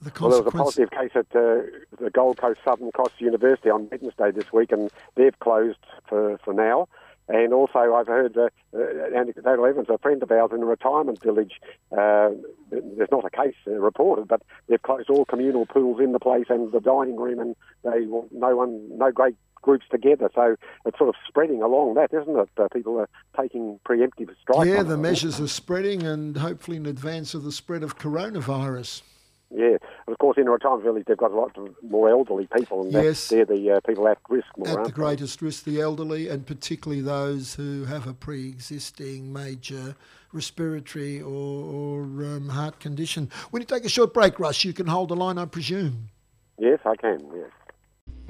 The 0.00 0.12
well, 0.20 0.30
there 0.30 0.42
was 0.42 0.54
a 0.54 0.56
positive 0.56 0.90
case 0.90 1.10
at 1.16 1.26
uh, 1.34 1.62
the 2.00 2.10
Gold 2.12 2.36
Coast 2.36 2.60
Southern 2.64 2.92
Cross 2.92 3.10
University 3.18 3.68
on 3.68 3.88
Wednesday 3.90 4.30
this 4.30 4.52
week, 4.52 4.70
and 4.70 4.90
they've 5.16 5.36
closed 5.40 5.78
for, 6.08 6.38
for 6.44 6.54
now. 6.54 6.86
And 7.28 7.52
also, 7.52 7.94
I've 7.94 8.06
heard 8.06 8.36
uh, 8.36 8.48
uh, 8.74 8.78
anecdotal 9.14 9.66
evidence. 9.66 9.88
A 9.90 9.98
friend 9.98 10.22
of 10.22 10.30
ours 10.30 10.50
in 10.54 10.62
a 10.62 10.66
retirement 10.66 11.22
village. 11.22 11.60
Uh, 11.92 12.30
there's 12.70 13.10
not 13.12 13.24
a 13.24 13.30
case 13.30 13.54
uh, 13.66 13.72
reported, 13.72 14.26
but 14.28 14.42
they've 14.68 14.80
closed 14.80 15.10
all 15.10 15.24
communal 15.26 15.66
pools 15.66 16.00
in 16.00 16.12
the 16.12 16.18
place 16.18 16.46
and 16.48 16.72
the 16.72 16.80
dining 16.80 17.16
room, 17.16 17.38
and 17.38 17.56
they 17.84 18.06
no 18.32 18.56
one, 18.56 18.96
no 18.96 19.12
great 19.12 19.36
groups 19.60 19.84
together. 19.90 20.30
So 20.34 20.56
it's 20.86 20.96
sort 20.96 21.10
of 21.10 21.16
spreading 21.26 21.62
along 21.62 21.94
that, 21.94 22.14
isn't 22.14 22.36
it? 22.36 22.48
Uh, 22.56 22.68
people 22.72 22.98
are 22.98 23.08
taking 23.38 23.78
preemptive 23.86 24.30
strikes. 24.40 24.66
Yeah, 24.66 24.82
the 24.82 24.96
measures 24.96 25.38
are 25.40 25.48
spreading, 25.48 26.04
and 26.04 26.36
hopefully 26.36 26.78
in 26.78 26.86
advance 26.86 27.34
of 27.34 27.44
the 27.44 27.52
spread 27.52 27.82
of 27.82 27.98
coronavirus. 27.98 29.02
Yeah, 29.50 29.78
and 30.06 30.08
of 30.08 30.18
course, 30.18 30.36
in 30.36 30.46
a 30.46 30.50
retirement 30.50 30.84
village, 30.84 31.04
they've 31.06 31.16
got 31.16 31.30
a 31.30 31.34
lot 31.34 31.56
more 31.82 32.10
elderly 32.10 32.46
people, 32.54 32.82
and 32.82 32.92
yes. 32.92 33.28
they're 33.28 33.46
the 33.46 33.70
uh, 33.70 33.80
people 33.80 34.06
at 34.06 34.18
risk 34.28 34.46
more. 34.58 34.80
At 34.80 34.84
the 34.84 34.92
greatest 34.92 35.40
risk, 35.40 35.64
the 35.64 35.80
elderly, 35.80 36.28
and 36.28 36.46
particularly 36.46 37.00
those 37.00 37.54
who 37.54 37.86
have 37.86 38.06
a 38.06 38.12
pre-existing 38.12 39.32
major 39.32 39.96
respiratory 40.32 41.22
or, 41.22 41.30
or 41.30 42.02
um, 42.02 42.50
heart 42.50 42.78
condition. 42.78 43.30
When 43.50 43.62
you 43.62 43.66
take 43.66 43.86
a 43.86 43.88
short 43.88 44.12
break, 44.12 44.38
Russ, 44.38 44.64
you 44.64 44.74
can 44.74 44.86
hold 44.86 45.08
the 45.08 45.16
line, 45.16 45.38
I 45.38 45.46
presume. 45.46 46.10
Yes, 46.58 46.80
I 46.84 46.96
can. 46.96 47.20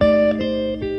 Yes. 0.01 0.95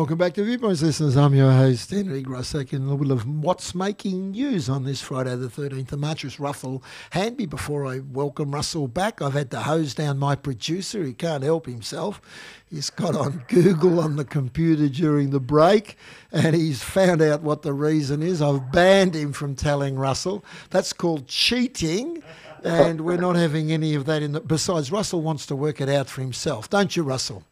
Welcome 0.00 0.16
back 0.16 0.32
to 0.32 0.44
Viewpoints, 0.44 0.80
listeners. 0.80 1.14
I'm 1.14 1.34
your 1.34 1.52
host, 1.52 1.90
Henry 1.90 2.22
Grossack, 2.22 2.72
in 2.72 2.86
the 2.86 2.96
middle 2.96 3.12
of 3.12 3.28
what's 3.28 3.74
making 3.74 4.30
news 4.30 4.66
on 4.66 4.84
this 4.84 5.02
Friday, 5.02 5.36
the 5.36 5.48
13th 5.48 5.92
of 5.92 5.98
March. 5.98 6.24
It's 6.24 6.40
Russell 6.40 6.82
Hanby. 7.10 7.44
Before 7.44 7.84
I 7.84 7.98
welcome 7.98 8.52
Russell 8.52 8.88
back, 8.88 9.20
I've 9.20 9.34
had 9.34 9.50
to 9.50 9.60
hose 9.60 9.92
down 9.92 10.18
my 10.18 10.36
producer. 10.36 11.04
He 11.04 11.12
can't 11.12 11.44
help 11.44 11.66
himself. 11.66 12.22
He's 12.70 12.88
got 12.88 13.14
on 13.14 13.44
Google 13.48 14.00
on 14.00 14.16
the 14.16 14.24
computer 14.24 14.88
during 14.88 15.32
the 15.32 15.38
break 15.38 15.98
and 16.32 16.56
he's 16.56 16.82
found 16.82 17.20
out 17.20 17.42
what 17.42 17.60
the 17.60 17.74
reason 17.74 18.22
is. 18.22 18.40
I've 18.40 18.72
banned 18.72 19.14
him 19.14 19.34
from 19.34 19.54
telling 19.54 19.96
Russell. 19.96 20.42
That's 20.70 20.94
called 20.94 21.28
cheating. 21.28 22.22
And 22.64 23.02
we're 23.02 23.18
not 23.18 23.36
having 23.36 23.70
any 23.70 23.94
of 23.94 24.06
that 24.06 24.22
in 24.22 24.32
the. 24.32 24.40
Besides, 24.40 24.90
Russell 24.90 25.20
wants 25.20 25.44
to 25.46 25.56
work 25.56 25.78
it 25.78 25.90
out 25.90 26.08
for 26.08 26.22
himself, 26.22 26.70
don't 26.70 26.96
you, 26.96 27.02
Russell? 27.02 27.44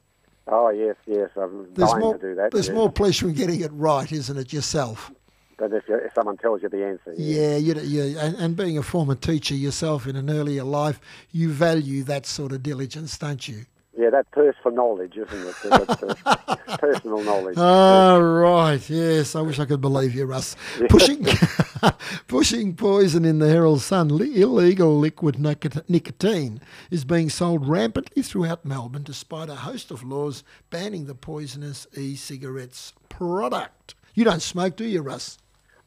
Oh 0.48 0.70
yes, 0.70 0.96
yes. 1.06 1.30
I'm 1.36 1.72
there's 1.74 1.90
dying 1.90 2.00
more, 2.00 2.18
to 2.18 2.20
do 2.20 2.34
that. 2.36 2.50
There's 2.52 2.70
more 2.70 2.90
pleasure 2.90 3.28
in 3.28 3.34
getting 3.34 3.60
it 3.60 3.70
right, 3.72 4.10
isn't 4.10 4.36
it, 4.36 4.52
yourself? 4.52 5.10
But 5.58 5.72
if, 5.72 5.84
if 5.88 6.14
someone 6.14 6.36
tells 6.36 6.62
you 6.62 6.68
the 6.68 6.86
answer. 6.86 7.14
Yeah, 7.16 7.56
yeah, 7.56 7.80
you, 7.80 8.02
you, 8.02 8.18
and, 8.18 8.36
and 8.36 8.56
being 8.56 8.78
a 8.78 8.82
former 8.82 9.16
teacher 9.16 9.54
yourself 9.54 10.06
in 10.06 10.14
an 10.14 10.30
earlier 10.30 10.62
life, 10.62 11.00
you 11.32 11.50
value 11.50 12.04
that 12.04 12.26
sort 12.26 12.52
of 12.52 12.62
diligence, 12.62 13.18
don't 13.18 13.46
you? 13.46 13.66
Yeah, 13.98 14.10
that 14.10 14.30
personal 14.30 14.76
knowledge, 14.76 15.16
isn't 15.16 15.56
it? 15.64 16.18
Personal 16.78 17.24
knowledge. 17.24 17.56
Oh, 17.58 18.20
right. 18.20 18.88
Yes, 18.88 19.34
I 19.34 19.40
wish 19.40 19.58
I 19.58 19.64
could 19.64 19.80
believe 19.80 20.14
you, 20.14 20.24
Russ. 20.24 20.54
Pushing, 20.88 21.26
pushing 22.28 22.76
poison 22.76 23.24
in 23.24 23.40
the 23.40 23.48
Herald 23.48 23.80
Sun, 23.80 24.10
illegal 24.10 24.96
liquid 24.96 25.40
nicotine 25.40 26.60
is 26.92 27.04
being 27.04 27.28
sold 27.28 27.68
rampantly 27.68 28.22
throughout 28.22 28.64
Melbourne, 28.64 29.02
despite 29.02 29.48
a 29.48 29.56
host 29.56 29.90
of 29.90 30.04
laws 30.04 30.44
banning 30.70 31.06
the 31.06 31.16
poisonous 31.16 31.88
e-cigarettes 31.96 32.92
product. 33.08 33.96
You 34.14 34.22
don't 34.22 34.42
smoke, 34.42 34.76
do 34.76 34.84
you, 34.84 35.02
Russ? 35.02 35.38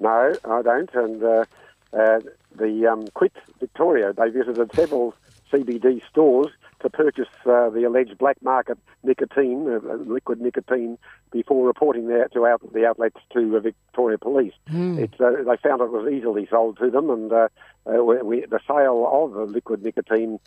No, 0.01 0.33
I 0.43 0.61
don't. 0.61 0.93
And 0.93 1.23
uh, 1.23 1.45
uh, 1.93 2.19
the 2.57 2.87
um, 2.91 3.07
Quit 3.13 3.31
Victoria, 3.61 4.11
they 4.11 4.31
visited 4.31 4.69
several 4.75 5.15
CBD 5.49 6.01
stores 6.09 6.51
to 6.81 6.89
purchase 6.89 7.27
uh, 7.45 7.69
the 7.69 7.83
alleged 7.83 8.17
black 8.17 8.41
market 8.41 8.77
nicotine, 9.03 9.67
uh, 9.67 9.79
uh, 9.87 9.95
liquid 9.97 10.41
nicotine, 10.41 10.97
before 11.31 11.65
reporting 11.65 12.07
that 12.07 12.33
to 12.33 12.45
out, 12.45 12.61
the 12.73 12.85
outlets 12.85 13.19
to 13.33 13.57
uh, 13.57 13.59
Victoria 13.59 14.17
Police. 14.17 14.53
Mm. 14.69 14.99
It, 14.99 15.13
uh, 15.19 15.43
they 15.43 15.57
found 15.57 15.81
it 15.81 15.91
was 15.91 16.11
easily 16.11 16.47
sold 16.49 16.77
to 16.79 16.89
them, 16.89 17.09
and 17.09 17.31
uh, 17.31 17.47
we, 17.85 18.45
the 18.45 18.59
sale 18.67 19.07
of 19.11 19.49
liquid 19.49 19.83
nicotine 19.83 20.39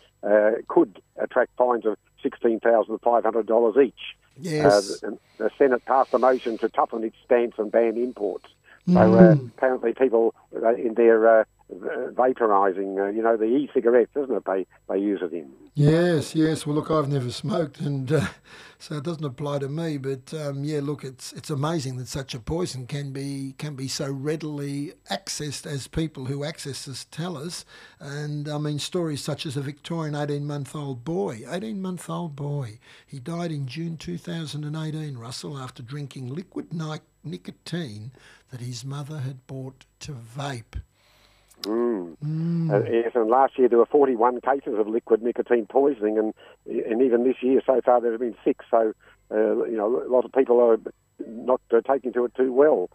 could 0.67 1.01
attract 1.17 1.51
fines 1.57 1.85
of 1.85 1.97
$16,500 2.23 3.85
each. 3.85 3.93
Yes. 4.37 5.01
the 5.37 5.49
Senate 5.57 5.85
passed 5.85 6.13
a 6.13 6.19
motion 6.19 6.57
to 6.57 6.69
toughen 6.69 7.03
its 7.03 7.15
stance 7.23 7.55
and 7.57 7.71
ban 7.71 7.95
imports. 7.97 8.49
So 8.91 8.99
uh, 8.99 9.35
hmm. 9.35 9.47
apparently, 9.47 9.93
people 9.93 10.35
uh, 10.55 10.75
in 10.75 10.93
their 10.93 11.47
vaporizing, 11.69 12.99
uh, 12.99 13.07
you 13.07 13.21
know, 13.21 13.37
the 13.37 13.45
e-cigarettes, 13.45 14.11
isn't 14.15 14.35
it? 14.35 14.45
They 14.45 14.67
they 14.87 14.99
use 14.99 15.21
it 15.21 15.33
in. 15.33 15.51
Yes, 15.73 16.35
yes. 16.35 16.65
Well, 16.65 16.75
look, 16.75 16.89
I've 16.89 17.09
never 17.09 17.31
smoked, 17.31 17.81
and 17.81 18.11
uh, 18.11 18.27
so 18.79 18.95
it 18.95 19.03
doesn't 19.03 19.25
apply 19.25 19.59
to 19.59 19.67
me. 19.67 19.97
But 19.97 20.33
um, 20.33 20.63
yeah, 20.63 20.79
look, 20.81 21.03
it's 21.03 21.33
it's 21.33 21.49
amazing 21.49 21.97
that 21.97 22.07
such 22.07 22.33
a 22.33 22.39
poison 22.39 22.87
can 22.87 23.11
be 23.11 23.55
can 23.57 23.75
be 23.75 23.87
so 23.87 24.11
readily 24.11 24.93
accessed 25.09 25.65
as 25.65 25.87
people 25.87 26.25
who 26.25 26.43
access 26.43 26.85
this 26.85 27.05
tell 27.05 27.35
us. 27.35 27.65
And 27.99 28.47
I 28.47 28.57
mean, 28.57 28.79
stories 28.79 29.21
such 29.21 29.45
as 29.45 29.57
a 29.57 29.61
Victorian 29.61 30.13
18-month-old 30.13 31.03
boy, 31.03 31.39
18-month-old 31.47 32.35
boy, 32.35 32.79
he 33.05 33.19
died 33.19 33.51
in 33.51 33.65
June 33.67 33.97
2018, 33.97 35.17
Russell, 35.17 35.57
after 35.57 35.81
drinking 35.81 36.33
liquid 36.33 36.71
nicotine 37.23 38.11
that 38.51 38.61
his 38.61 38.85
mother 38.85 39.19
had 39.19 39.47
bought 39.47 39.85
to 39.99 40.13
vape. 40.13 40.81
Mm. 41.65 42.17
Mm. 42.23 42.71
Uh, 42.71 42.89
yes, 42.89 43.11
and 43.15 43.29
last 43.29 43.57
year 43.57 43.67
there 43.67 43.79
were 43.79 43.85
41 43.85 44.41
cases 44.41 44.77
of 44.77 44.87
liquid 44.87 45.21
nicotine 45.21 45.65
poisoning, 45.65 46.17
and 46.17 46.33
and 46.65 47.01
even 47.01 47.23
this 47.23 47.37
year 47.41 47.61
so 47.65 47.81
far 47.83 48.01
there 48.01 48.11
have 48.11 48.21
been 48.21 48.35
six. 48.43 48.65
So, 48.69 48.93
uh, 49.31 49.65
you 49.65 49.77
know, 49.77 50.01
a 50.01 50.09
lot 50.09 50.25
of 50.25 50.31
people 50.31 50.59
are 50.61 50.77
not 51.27 51.61
uh, 51.73 51.81
taking 51.81 52.13
to 52.13 52.25
it 52.25 52.35
too 52.35 52.53
well. 52.53 52.89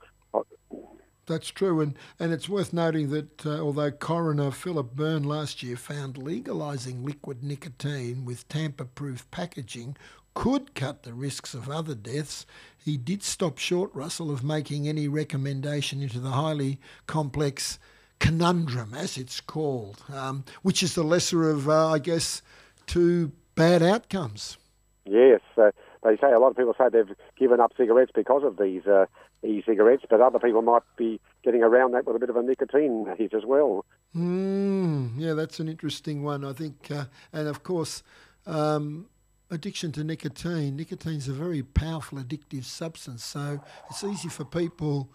That's 1.27 1.51
true, 1.51 1.81
and, 1.81 1.95
and 2.19 2.33
it's 2.33 2.49
worth 2.49 2.73
noting 2.73 3.11
that 3.11 3.47
uh, 3.47 3.61
although 3.61 3.93
coroner 3.93 4.51
Philip 4.51 4.97
Byrne 4.97 5.23
last 5.23 5.63
year 5.63 5.77
found 5.77 6.17
legalising 6.17 7.05
liquid 7.05 7.45
nicotine 7.45 8.25
with 8.25 8.49
tamper-proof 8.49 9.31
packaging 9.31 9.97
could 10.35 10.75
cut 10.75 11.05
the 11.05 11.13
risks 11.13 11.55
of 11.55 11.69
other 11.69 11.95
deaths, 11.95 12.47
he 12.85 12.97
did 12.97 13.23
stop 13.23 13.59
short, 13.59 13.95
Russell, 13.95 14.31
of 14.33 14.43
making 14.43 14.89
any 14.89 15.07
recommendation 15.07 16.03
into 16.03 16.19
the 16.19 16.31
highly 16.31 16.81
complex 17.07 17.79
conundrum, 18.21 18.95
as 18.95 19.19
it's 19.19 19.41
called, 19.41 20.05
um, 20.13 20.45
which 20.63 20.83
is 20.83 20.95
the 20.95 21.03
lesser 21.03 21.51
of, 21.51 21.69
uh, 21.69 21.89
I 21.89 21.99
guess, 21.99 22.43
two 22.87 23.33
bad 23.57 23.83
outcomes. 23.83 24.59
Yes, 25.05 25.41
uh, 25.57 25.73
they 26.05 26.17
say 26.17 26.31
a 26.31 26.39
lot 26.39 26.51
of 26.51 26.57
people 26.57 26.75
say 26.79 26.85
they've 26.93 27.17
given 27.37 27.59
up 27.59 27.73
cigarettes 27.77 28.13
because 28.15 28.45
of 28.45 28.59
these 28.59 28.87
uh, 28.87 29.07
e-cigarettes, 29.43 30.05
but 30.09 30.21
other 30.21 30.39
people 30.39 30.63
might 30.63 30.83
be 30.97 31.21
getting 31.43 31.63
around 31.63 31.93
that 31.93 32.07
with 32.07 32.15
a 32.15 32.19
bit 32.19 32.31
of 32.31 32.37
a 32.37 32.43
nicotine 32.43 33.07
hit 33.19 33.35
as 33.35 33.45
well. 33.45 33.85
Mm, 34.15 35.13
yeah, 35.17 35.33
that's 35.33 35.59
an 35.59 35.69
interesting 35.69 36.23
one, 36.23 36.45
I 36.45 36.53
think, 36.53 36.91
uh, 36.91 37.07
and 37.33 37.49
of 37.49 37.63
course. 37.63 38.03
Um, 38.47 39.07
addiction 39.51 39.93
to 39.93 40.05
nicotine. 40.05 40.77
Nicotine 40.77 41.17
is 41.17 41.29
a 41.29 41.33
very 41.33 41.63
powerful 41.63 42.19
addictive 42.19 42.65
substance, 42.65 43.25
so 43.25 43.61
it's 43.91 44.05
easy 44.05 44.29
for 44.29 44.45
people 44.45 45.11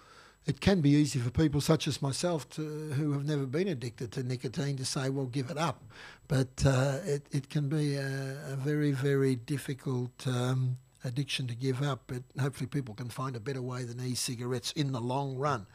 it 0.46 0.62
can 0.62 0.82
be 0.82 0.92
easy 0.92 1.20
for 1.20 1.32
people 1.32 1.60
such 1.60 1.88
as 1.88 2.02
myself 2.02 2.48
to, 2.52 2.62
who 2.94 3.14
have 3.14 3.26
never 3.26 3.46
been 3.46 3.68
addicted 3.68 4.12
to 4.12 4.24
nicotine 4.24 4.78
to 4.78 4.86
say, 4.86 5.10
well, 5.10 5.26
give 5.26 5.50
it 5.50 5.58
up. 5.58 5.84
But 6.28 6.64
uh, 6.66 7.00
it, 7.04 7.26
it 7.32 7.50
can 7.50 7.68
be 7.68 7.96
a, 7.96 8.38
a 8.52 8.56
very, 8.56 8.92
very 8.92 9.36
difficult 9.36 10.28
um, 10.28 10.78
addiction 11.04 11.48
to 11.48 11.56
give 11.56 11.82
up. 11.82 12.04
But 12.08 12.24
hopefully, 12.40 12.68
people 12.68 12.94
can 12.94 13.10
find 13.10 13.36
a 13.36 13.40
better 13.40 13.62
way 13.62 13.84
than 13.84 14.00
e 14.06 14.14
cigarettes 14.14 14.72
in 14.74 14.92
the 14.92 15.02
long 15.02 15.36
run. 15.36 15.66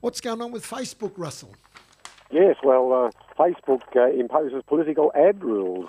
What's 0.00 0.20
going 0.20 0.42
on 0.42 0.50
with 0.50 0.64
Facebook, 0.64 1.12
Russell? 1.16 1.54
Yes, 2.30 2.56
well, 2.64 2.92
uh, 2.92 3.10
Facebook 3.38 3.82
uh, 3.94 4.10
imposes 4.10 4.62
political 4.66 5.12
ad 5.14 5.44
rules. 5.44 5.88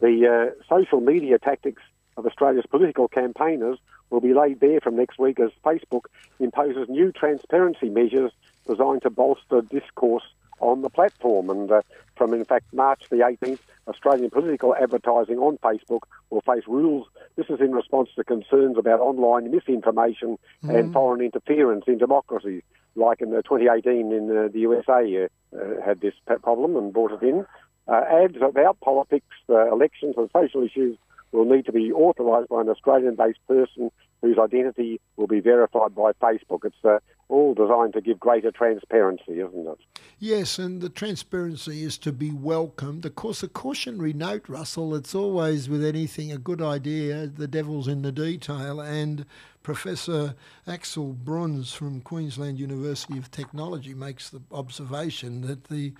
The 0.00 0.52
uh, 0.52 0.62
social 0.68 1.00
media 1.00 1.38
tactics 1.38 1.82
of 2.16 2.26
Australia's 2.26 2.66
political 2.68 3.06
campaigners 3.06 3.78
will 4.10 4.20
be 4.20 4.34
laid 4.34 4.60
bare 4.60 4.80
from 4.80 4.96
next 4.96 5.18
week 5.18 5.38
as 5.40 5.50
Facebook 5.64 6.06
imposes 6.40 6.88
new 6.88 7.12
transparency 7.12 7.88
measures 7.88 8.32
designed 8.66 9.02
to 9.02 9.10
bolster 9.10 9.62
discourse 9.62 10.24
on 10.60 10.82
the 10.82 10.90
platform. 10.90 11.50
And 11.50 11.70
uh, 11.70 11.82
from, 12.16 12.34
in 12.34 12.44
fact, 12.44 12.72
March 12.72 13.02
the 13.10 13.16
18th, 13.16 13.60
Australian 13.86 14.30
political 14.30 14.74
advertising 14.74 15.38
on 15.38 15.58
Facebook 15.58 16.00
will 16.30 16.40
face 16.42 16.64
rules. 16.66 17.06
This 17.36 17.46
is 17.48 17.60
in 17.60 17.72
response 17.72 18.10
to 18.16 18.24
concerns 18.24 18.76
about 18.76 19.00
online 19.00 19.50
misinformation 19.50 20.38
mm. 20.64 20.78
and 20.78 20.92
foreign 20.92 21.20
interference 21.20 21.84
in 21.86 21.98
democracy, 21.98 22.62
like 22.96 23.20
in 23.20 23.30
the 23.30 23.42
2018 23.42 24.12
in 24.12 24.36
uh, 24.36 24.48
the 24.52 24.60
USA 24.60 25.28
uh, 25.54 25.58
had 25.84 26.00
this 26.00 26.14
problem 26.42 26.76
and 26.76 26.92
brought 26.92 27.12
it 27.12 27.22
in. 27.22 27.46
Uh, 27.86 28.02
ads 28.22 28.36
about 28.42 28.78
politics, 28.80 29.34
uh, 29.48 29.72
elections, 29.72 30.14
and 30.18 30.28
social 30.30 30.62
issues 30.62 30.98
will 31.32 31.44
need 31.44 31.66
to 31.66 31.72
be 31.72 31.92
authorised 31.92 32.48
by 32.48 32.60
an 32.60 32.68
Australian-based 32.68 33.38
person 33.46 33.90
whose 34.22 34.38
identity 34.38 35.00
will 35.16 35.26
be 35.26 35.40
verified 35.40 35.94
by 35.94 36.12
Facebook. 36.12 36.64
It's 36.64 36.84
uh, 36.84 36.98
all 37.28 37.54
designed 37.54 37.92
to 37.92 38.00
give 38.00 38.18
greater 38.18 38.50
transparency, 38.50 39.40
isn't 39.40 39.66
it? 39.66 39.78
Yes, 40.18 40.58
and 40.58 40.80
the 40.80 40.88
transparency 40.88 41.84
is 41.84 41.98
to 41.98 42.12
be 42.12 42.32
welcomed. 42.32 43.04
Of 43.04 43.14
course, 43.14 43.42
a 43.42 43.48
cautionary 43.48 44.12
note, 44.12 44.48
Russell, 44.48 44.94
it's 44.94 45.14
always 45.14 45.68
with 45.68 45.84
anything 45.84 46.32
a 46.32 46.38
good 46.38 46.60
idea, 46.60 47.26
the 47.28 47.46
devil's 47.46 47.86
in 47.86 48.02
the 48.02 48.10
detail, 48.10 48.80
and 48.80 49.24
Professor 49.62 50.34
Axel 50.66 51.12
Bruns 51.12 51.72
from 51.72 52.00
Queensland 52.00 52.58
University 52.58 53.18
of 53.18 53.30
Technology 53.30 53.94
makes 53.94 54.30
the 54.30 54.40
observation 54.50 55.42
that 55.42 55.64
the 55.64 55.92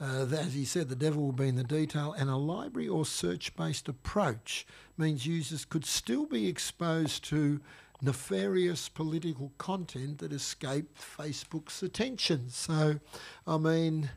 uh, 0.00 0.26
as 0.32 0.54
he 0.54 0.64
said, 0.64 0.88
the 0.88 0.96
devil 0.96 1.24
will 1.24 1.32
be 1.32 1.48
in 1.48 1.56
the 1.56 1.64
detail, 1.64 2.14
and 2.16 2.30
a 2.30 2.36
library 2.36 2.88
or 2.88 3.04
search 3.04 3.54
based 3.56 3.88
approach 3.88 4.66
means 4.96 5.26
users 5.26 5.64
could 5.64 5.84
still 5.84 6.24
be 6.24 6.48
exposed 6.48 7.24
to 7.24 7.60
nefarious 8.02 8.88
political 8.88 9.52
content 9.58 10.18
that 10.18 10.32
escaped 10.32 10.98
Facebook's 10.98 11.82
attention. 11.82 12.48
So, 12.48 12.98
I 13.46 13.58
mean, 13.58 14.10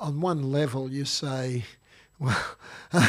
on 0.00 0.20
one 0.20 0.50
level, 0.50 0.90
you 0.90 1.04
say, 1.04 1.64
well, 2.18 2.44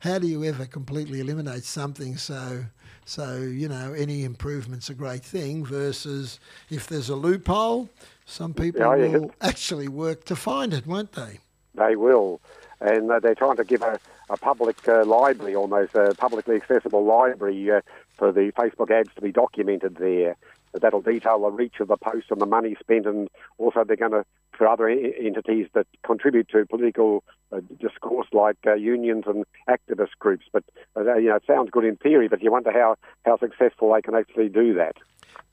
how 0.00 0.18
do 0.18 0.26
you 0.26 0.44
ever 0.44 0.66
completely 0.66 1.20
eliminate 1.20 1.64
something 1.64 2.16
so 2.16 2.64
so 3.04 3.36
you 3.36 3.68
know 3.68 3.92
any 3.92 4.24
improvement's 4.24 4.90
a 4.90 4.94
great 4.94 5.22
thing 5.22 5.64
versus 5.64 6.40
if 6.68 6.88
there's 6.88 7.08
a 7.08 7.14
loophole 7.14 7.88
some 8.24 8.52
people 8.52 8.80
yeah, 8.80 8.94
will 8.96 9.30
actually 9.40 9.86
work 9.86 10.24
to 10.24 10.34
find 10.34 10.74
it 10.74 10.84
won't 10.84 11.12
they 11.12 11.38
they 11.76 11.96
will. 11.96 12.40
And 12.80 13.10
uh, 13.10 13.20
they're 13.20 13.34
trying 13.34 13.56
to 13.56 13.64
give 13.64 13.82
a, 13.82 13.98
a 14.28 14.36
public 14.36 14.86
uh, 14.88 15.04
library, 15.04 15.54
almost 15.54 15.94
a 15.94 16.14
publicly 16.14 16.56
accessible 16.56 17.04
library 17.04 17.70
uh, 17.70 17.80
for 18.16 18.32
the 18.32 18.52
Facebook 18.52 18.90
ads 18.90 19.14
to 19.14 19.22
be 19.22 19.32
documented 19.32 19.96
there. 19.96 20.36
That'll 20.74 21.00
detail 21.00 21.40
the 21.40 21.50
reach 21.50 21.80
of 21.80 21.88
the 21.88 21.96
post 21.96 22.26
and 22.30 22.40
the 22.40 22.46
money 22.46 22.76
spent, 22.78 23.06
and 23.06 23.28
also 23.56 23.82
they're 23.84 23.96
going 23.96 24.12
to 24.12 24.26
for 24.56 24.66
other 24.66 24.88
entities 24.88 25.68
that 25.74 25.86
contribute 26.02 26.48
to 26.48 26.64
political 26.66 27.22
uh, 27.52 27.60
discourse, 27.80 28.26
like 28.32 28.56
uh, 28.66 28.74
unions 28.74 29.24
and 29.26 29.44
activist 29.68 30.18
groups. 30.18 30.46
But 30.52 30.64
uh, 30.96 31.16
you 31.16 31.28
know, 31.28 31.36
it 31.36 31.44
sounds 31.46 31.70
good 31.70 31.84
in 31.84 31.96
theory, 31.96 32.28
but 32.28 32.42
you 32.42 32.50
wonder 32.50 32.72
how 32.72 32.96
how 33.24 33.38
successful 33.38 33.92
they 33.92 34.02
can 34.02 34.14
actually 34.14 34.48
do 34.48 34.74
that. 34.74 34.96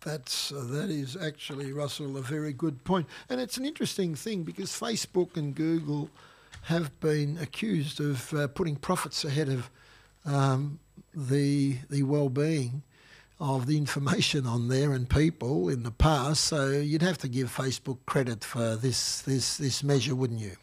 That's 0.04 0.52
uh, 0.52 0.66
that 0.70 0.90
is 0.90 1.16
actually 1.16 1.72
Russell 1.72 2.18
a 2.18 2.22
very 2.22 2.54
good 2.54 2.84
point, 2.84 3.08
and 3.30 3.40
it's 3.40 3.58
an 3.58 3.66
interesting 3.66 4.16
thing 4.16 4.44
because 4.44 4.72
Facebook 4.72 5.38
and 5.38 5.56
Google 5.56 6.10
have 6.64 6.98
been 7.00 7.38
accused 7.42 8.00
of 8.00 8.34
uh, 8.34 8.48
putting 8.48 8.76
profits 8.76 9.26
ahead 9.26 9.50
of 9.50 9.70
um, 10.26 10.80
the 11.14 11.78
the 11.90 12.04
well-being 12.04 12.84
of 13.40 13.66
the 13.66 13.78
information 13.78 14.46
on 14.46 14.68
there 14.68 14.94
and 14.94 15.10
people 15.10 15.70
in 15.70 15.84
the 15.84 15.92
past. 15.92 16.46
So 16.46 16.70
you'd 16.70 17.02
have 17.02 17.18
to 17.20 17.28
give 17.28 17.54
Facebook 17.54 17.98
credit 18.06 18.44
for 18.44 18.76
this 18.76 19.22
this 19.22 19.58
this 19.58 19.84
measure, 19.84 20.16
wouldn't 20.16 20.40
you? 20.40 20.56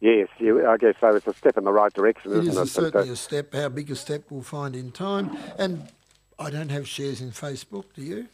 Yes, 0.00 0.28
you, 0.38 0.66
I 0.66 0.76
guess 0.78 0.96
so. 1.00 1.14
It's 1.14 1.26
a 1.28 1.34
step 1.34 1.56
in 1.56 1.62
the 1.64 1.72
right 1.72 1.92
direction, 1.92 2.32
it 2.32 2.38
isn't 2.38 2.62
is 2.62 2.70
it? 2.70 2.72
certainly 2.72 3.08
a 3.10 3.16
step. 3.16 3.54
How 3.54 3.68
big 3.68 3.88
a 3.90 3.94
step 3.94 4.24
we'll 4.30 4.42
find 4.42 4.74
in 4.74 4.90
time. 4.90 5.36
And 5.58 5.88
I 6.40 6.50
don't 6.50 6.70
have 6.70 6.88
shares 6.88 7.20
in 7.20 7.30
Facebook. 7.30 7.84
Do 7.94 8.02
you? 8.02 8.26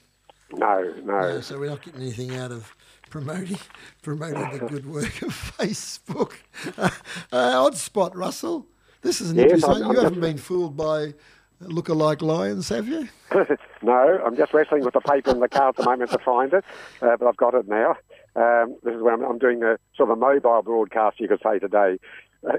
No, 0.52 0.94
no, 1.04 1.20
no. 1.20 1.40
So 1.40 1.58
we're 1.58 1.68
not 1.68 1.82
getting 1.82 2.02
anything 2.02 2.36
out 2.36 2.52
of 2.52 2.74
promoting 3.10 3.58
promoting 4.02 4.58
the 4.58 4.66
good 4.66 4.86
work 4.86 5.22
of 5.22 5.32
Facebook. 5.58 6.34
Uh, 6.76 6.90
uh, 7.32 7.64
odd 7.64 7.76
spot, 7.76 8.16
Russell. 8.16 8.66
This 9.02 9.20
is 9.20 9.30
an 9.30 9.36
yes, 9.36 9.44
interesting. 9.44 9.84
I'm, 9.84 9.90
I'm 9.90 9.96
you 9.96 10.00
haven't 10.02 10.20
been 10.20 10.38
fooled 10.38 10.76
by 10.76 11.14
look-alike 11.60 12.22
lions, 12.22 12.68
have 12.68 12.88
you? 12.88 13.08
no, 13.82 14.22
I'm 14.24 14.36
just 14.36 14.52
wrestling 14.54 14.84
with 14.84 14.94
the 14.94 15.00
paper 15.00 15.30
in 15.30 15.40
the 15.40 15.48
car 15.48 15.68
at 15.68 15.76
the 15.76 15.84
moment 15.84 16.10
to 16.12 16.18
find 16.18 16.52
it, 16.52 16.64
uh, 17.02 17.16
but 17.16 17.26
I've 17.26 17.36
got 17.36 17.54
it 17.54 17.68
now. 17.68 17.96
Um, 18.36 18.76
this 18.84 18.94
is 18.94 19.02
where 19.02 19.14
I'm, 19.14 19.22
I'm, 19.22 19.38
doing 19.38 19.62
a 19.62 19.78
sort 19.96 20.10
of 20.10 20.16
a 20.16 20.20
mobile 20.20 20.62
broadcast, 20.62 21.18
you 21.20 21.28
could 21.28 21.40
say 21.42 21.58
today. 21.58 21.98
Uh, 22.48 22.56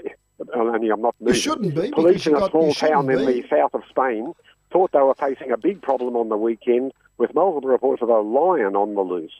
only 0.54 0.89
I'm 0.89 1.02
not. 1.02 1.15
Moving. 1.19 1.34
You 1.34 1.39
shouldn't 1.39 1.75
be. 1.75 1.91
Police 1.91 2.28
in 2.28 2.36
a 2.36 2.39
got, 2.39 2.52
small 2.52 2.73
town 2.73 3.08
be. 3.08 3.13
in 3.13 3.25
the 3.25 3.43
south 3.49 3.73
of 3.73 3.84
Spain 3.89 4.34
thought 4.71 4.91
they 4.91 4.99
were 4.99 5.15
facing 5.15 5.52
a 5.52 5.58
big 5.58 5.82
problem 5.82 6.15
on 6.15 6.30
the 6.30 6.38
weekend 6.38 6.93
with 7.20 7.36
multiple 7.36 7.70
reports 7.70 8.02
of 8.02 8.10
a 8.10 8.22
lion 8.22 8.76
on 8.76 8.96
the 8.96 9.02
loose. 9.02 9.34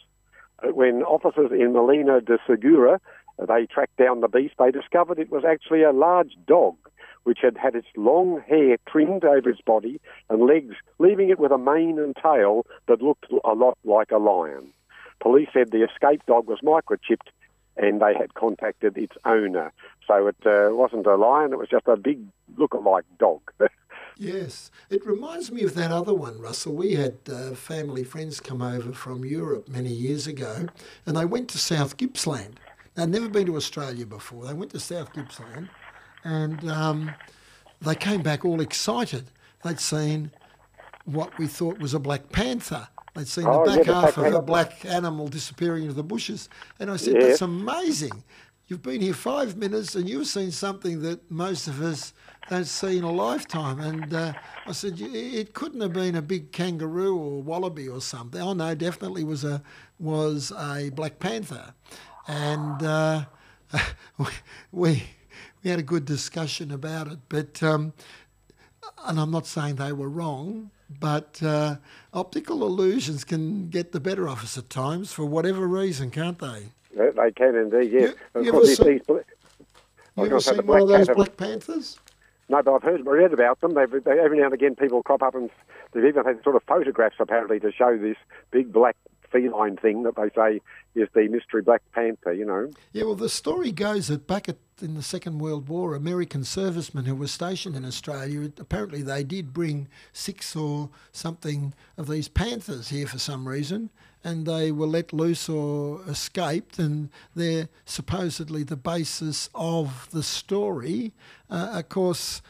When 0.64 1.02
officers 1.02 1.52
in 1.52 1.74
Molina 1.74 2.22
de 2.22 2.38
Segura 2.46 3.00
they 3.48 3.66
tracked 3.66 3.96
down 3.96 4.20
the 4.20 4.28
beast, 4.28 4.56
they 4.60 4.70
discovered 4.70 5.18
it 5.18 5.32
was 5.32 5.46
actually 5.46 5.84
a 5.84 5.94
large 5.94 6.36
dog 6.46 6.76
which 7.24 7.40
had 7.42 7.58
had 7.58 7.76
its 7.76 7.88
long 7.96 8.42
hair 8.48 8.78
trimmed 8.88 9.24
over 9.24 9.50
its 9.50 9.62
body 9.62 10.00
and 10.30 10.46
legs, 10.46 10.76
leaving 11.00 11.30
it 11.30 11.40
with 11.40 11.52
a 11.52 11.58
mane 11.58 12.00
and 12.00 12.16
tail 12.16 12.66
that 12.88 13.02
looked 13.02 13.28
a 13.46 13.54
lot 13.54 13.78
like 13.86 14.12
a 14.12 14.18
lion. 14.18 14.74
Police 15.22 15.50
said 15.54 15.72
the 15.72 15.84
escaped 15.84 16.26
dog 16.26 16.48
was 16.48 16.60
microchipped 16.62 17.30
and 17.78 18.02
they 18.02 18.14
had 18.14 18.34
contacted 18.34 18.98
its 18.98 19.16
owner. 19.26 19.72
So 20.06 20.28
it 20.28 20.36
uh, 20.46 20.76
wasn't 20.76 21.06
a 21.08 21.16
lion; 21.16 21.54
it 21.54 21.60
was 21.60 21.70
just 21.70 21.88
a 21.88 21.96
big 21.96 22.20
look-alike 22.58 23.06
dog. 23.20 23.42
Yes, 24.22 24.70
it 24.90 25.06
reminds 25.06 25.50
me 25.50 25.64
of 25.64 25.76
that 25.76 25.92
other 25.94 26.14
one, 26.14 26.40
Russell. 26.42 26.74
We 26.76 26.96
had 26.96 27.18
uh, 27.32 27.52
family 27.56 28.04
friends 28.04 28.42
come 28.42 28.62
over 28.62 28.92
from 28.92 29.24
Europe 29.24 29.70
many 29.70 29.90
years 29.90 30.28
ago, 30.28 30.68
and 31.06 31.16
they 31.16 31.24
went 31.24 31.48
to 31.52 31.58
South 31.58 31.96
Gippsland. 31.96 32.60
They'd 32.96 33.08
never 33.08 33.30
been 33.30 33.46
to 33.46 33.56
Australia 33.56 34.06
before. 34.06 34.46
They 34.46 34.54
went 34.54 34.72
to 34.72 34.80
South 34.80 35.14
Gippsland, 35.14 35.70
and 36.26 36.70
um, 36.70 37.12
they 37.82 37.96
came 37.96 38.22
back 38.22 38.44
all 38.44 38.60
excited. 38.60 39.32
They'd 39.64 39.80
seen 39.80 40.32
what 41.06 41.38
we 41.38 41.48
thought 41.48 41.80
was 41.80 41.94
a 41.94 42.00
black 42.00 42.30
panther. 42.30 42.90
They'd 43.16 43.28
seen 43.28 43.46
Oh, 43.48 43.64
the 43.66 43.72
yeah, 43.72 43.78
back 43.78 43.86
the 43.86 43.94
half 43.94 44.18
of 44.18 44.34
a 44.34 44.42
black 44.42 44.84
animal 44.86 45.30
disappearing 45.30 45.84
into 45.84 45.96
the 45.96 46.04
bushes, 46.04 46.50
and 46.78 46.92
I 46.92 46.98
said, 46.98 47.14
Yeah. 47.16 47.28
"That's 47.28 47.42
amazing." 47.42 48.24
You've 48.70 48.84
been 48.84 49.02
here 49.02 49.16
five 49.16 49.58
minutes 49.58 49.96
and 49.96 50.08
you've 50.08 50.28
seen 50.28 50.52
something 50.52 51.02
that 51.02 51.32
most 51.32 51.68
of 51.68 51.82
us 51.82 52.14
don't 52.52 52.68
see 52.68 53.00
in 53.00 53.04
a 53.04 53.12
lifetime. 53.12 53.80
And 53.80 54.14
uh, 54.14 54.34
I 54.68 54.72
said, 54.74 55.02
it 55.02 55.56
couldn't 55.56 55.82
have 55.82 55.94
been 55.94 56.16
a 56.16 56.22
big 56.22 56.52
kangaroo 56.52 57.18
or 57.18 57.42
wallaby 57.42 57.90
or 57.90 58.00
something. 58.00 58.40
Oh 58.40 58.54
no, 58.54 58.76
definitely 58.76 59.24
was 59.24 59.44
a 59.44 59.64
was 59.98 60.52
a 60.52 60.92
black 60.92 61.18
panther. 61.18 61.74
And 62.28 62.84
uh, 62.84 63.26
we 64.72 65.02
we 65.64 65.72
had 65.72 65.80
a 65.80 65.84
good 65.84 66.06
discussion 66.06 66.70
about 66.70 67.08
it. 67.08 67.18
But 67.28 67.64
um, 67.64 67.94
and 69.04 69.20
I'm 69.20 69.32
not 69.32 69.48
saying 69.48 69.78
they 69.78 69.94
were 69.94 70.10
wrong, 70.10 70.70
but 71.00 71.42
uh, 71.42 71.78
optical 72.14 72.64
illusions 72.64 73.24
can 73.24 73.70
get 73.70 73.94
the 73.94 74.00
better 74.00 74.30
of 74.30 74.44
us 74.44 74.60
at 74.60 74.70
times 74.70 75.12
for 75.12 75.26
whatever 75.26 75.68
reason, 75.68 76.12
can't 76.12 76.38
they? 76.38 76.66
They- 77.00 77.12
can 77.32 77.56
indeed, 77.56 77.92
yes. 77.92 78.14
You- 78.36 78.42
you 78.42 78.50
ever 78.50 78.60
these, 78.66 78.78
seen- 78.78 78.88
these, 78.88 79.02
You 79.08 79.24
ever 80.18 80.30
gonna 80.30 80.42
say 80.42 80.52
the 80.52 80.58
seen 80.58 80.68
one 80.68 80.82
of 80.82 80.88
those 80.90 80.98
panther- 80.98 81.16
Black 81.16 81.38
Panthers? 81.38 82.00
No, 82.50 82.62
but 82.64 82.74
I've 82.74 82.84
heard 82.84 83.06
read 83.06 83.32
about 83.32 83.62
them. 83.62 83.74
They've, 83.76 84.04
they, 84.04 84.20
every 84.20 84.40
now 84.40 84.46
and 84.46 84.54
again, 84.54 84.76
people 84.76 85.04
crop 85.04 85.22
up 85.22 85.36
and 85.36 85.50
they've 85.94 86.04
even 86.06 86.26
had 86.26 86.44
sort 86.44 86.56
of 86.56 86.64
photographs 86.64 87.16
apparently 87.20 87.60
to 87.60 87.72
show 87.72 87.96
this 87.98 88.18
big 88.52 88.74
black 88.74 88.96
feline 89.32 89.78
thing 89.78 90.04
that 90.04 90.16
they 90.16 90.30
say 90.36 90.62
is 90.96 91.10
the 91.14 91.28
mystery 91.28 91.62
black 91.62 91.82
panther. 91.94 92.34
You 92.34 92.46
know, 92.46 92.72
Yeah, 92.92 93.04
well, 93.04 93.16
the 93.16 93.30
story 93.30 93.72
goes 93.72 94.08
that 94.08 94.28
back 94.28 94.50
at, 94.50 94.58
in 94.82 94.96
the 94.96 95.04
Second 95.04 95.40
World 95.40 95.68
War, 95.68 95.96
American 95.96 96.44
servicemen 96.44 97.06
who 97.06 97.16
were 97.16 97.28
stationed 97.28 97.76
in 97.76 97.86
Australia, 97.86 98.52
apparently 98.60 99.02
they 99.02 99.24
did 99.24 99.54
bring 99.54 99.88
six 100.14 100.56
or 100.56 100.90
something 101.12 101.74
of 101.98 102.08
these 102.08 102.28
panthers 102.28 102.90
here 102.90 103.08
for 103.08 103.20
some 103.20 103.48
reason, 103.48 103.90
and 104.24 104.46
they 104.46 104.72
were 104.72 104.88
let 104.88 105.14
loose 105.14 105.48
or 105.48 106.02
escaped, 106.08 106.80
and 106.80 107.10
they're 107.36 107.70
supposedly 107.86 108.64
the 108.64 108.76
basis 108.76 109.50
of 109.56 110.10
the 110.12 110.24
story. 110.24 111.14
Uh, 111.50 111.70
of 111.74 111.90
course, 111.90 112.42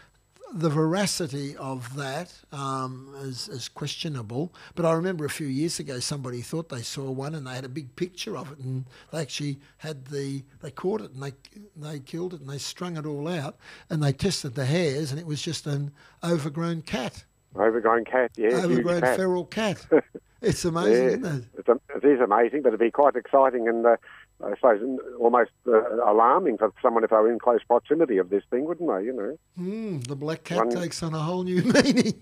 the 0.54 0.70
veracity 0.70 1.56
of 1.58 1.96
that 1.96 2.34
um, 2.52 3.14
is, 3.22 3.48
is 3.48 3.70
questionable. 3.70 4.54
But 4.76 4.86
I 4.86 4.94
remember 4.94 5.26
a 5.26 5.30
few 5.30 5.48
years 5.48 5.80
ago 5.80 6.00
somebody 6.00 6.42
thought 6.42 6.70
they 6.70 6.82
saw 6.82 7.10
one 7.12 7.36
and 7.36 7.46
they 7.46 7.54
had 7.56 7.66
a 7.66 7.70
big 7.70 7.96
picture 7.96 8.36
of 8.38 8.52
it 8.52 8.60
and 8.60 8.86
they 9.12 9.20
actually 9.20 9.60
had 9.78 10.06
the 10.06 10.44
they 10.62 10.72
caught 10.72 11.02
it 11.02 11.12
and 11.14 11.22
they 11.24 11.34
they 11.78 12.00
killed 12.00 12.34
it 12.34 12.42
and 12.42 12.50
they 12.50 12.58
strung 12.58 12.98
it 12.98 13.06
all 13.06 13.28
out 13.28 13.58
and 13.90 14.02
they 14.04 14.12
tested 14.12 14.56
the 14.56 14.66
hairs 14.66 15.12
and 15.12 15.20
it 15.20 15.26
was 15.28 15.42
just 15.42 15.68
an 15.68 15.92
overgrown 16.24 16.82
cat, 16.82 17.24
overgrown 17.56 18.06
cat, 18.06 18.32
yeah, 18.36 18.50
overgrown 18.50 19.02
cat. 19.02 19.16
feral 19.16 19.46
cat. 19.46 19.86
It's 20.42 20.64
amazing, 20.64 20.94
Yeah, 20.94 21.10
isn't 21.10 21.26
it? 21.26 21.44
it's, 21.58 21.68
a- 21.68 21.98
it 21.98 22.06
is 22.06 22.22
amazing, 22.22 22.62
but 22.62 22.70
it'd 22.70 22.80
be 22.80 22.92
quite 22.92 23.18
exciting 23.18 23.68
and 23.68 23.86
uh, 23.86 23.98
I 24.46 24.56
suppose 24.56 24.82
almost 25.20 25.52
uh, 25.68 25.96
alarming 26.06 26.58
for 26.58 26.72
someone 26.82 27.04
if 27.04 27.10
they 27.10 27.16
were 27.18 27.32
in 27.32 27.40
close 27.40 27.62
proximity 27.64 28.18
of 28.18 28.30
this 28.30 28.44
thing, 28.50 28.66
wouldn't 28.66 28.90
they? 28.90 29.04
You 29.06 29.14
know. 29.14 29.38
Mm, 29.60 30.08
the 30.08 30.16
black 30.16 30.44
cat 30.44 30.58
One- 30.60 30.70
takes 30.70 31.04
on 31.04 31.14
a 31.14 31.20
whole 31.20 31.44
new 31.44 31.62
meaning. 31.84 32.22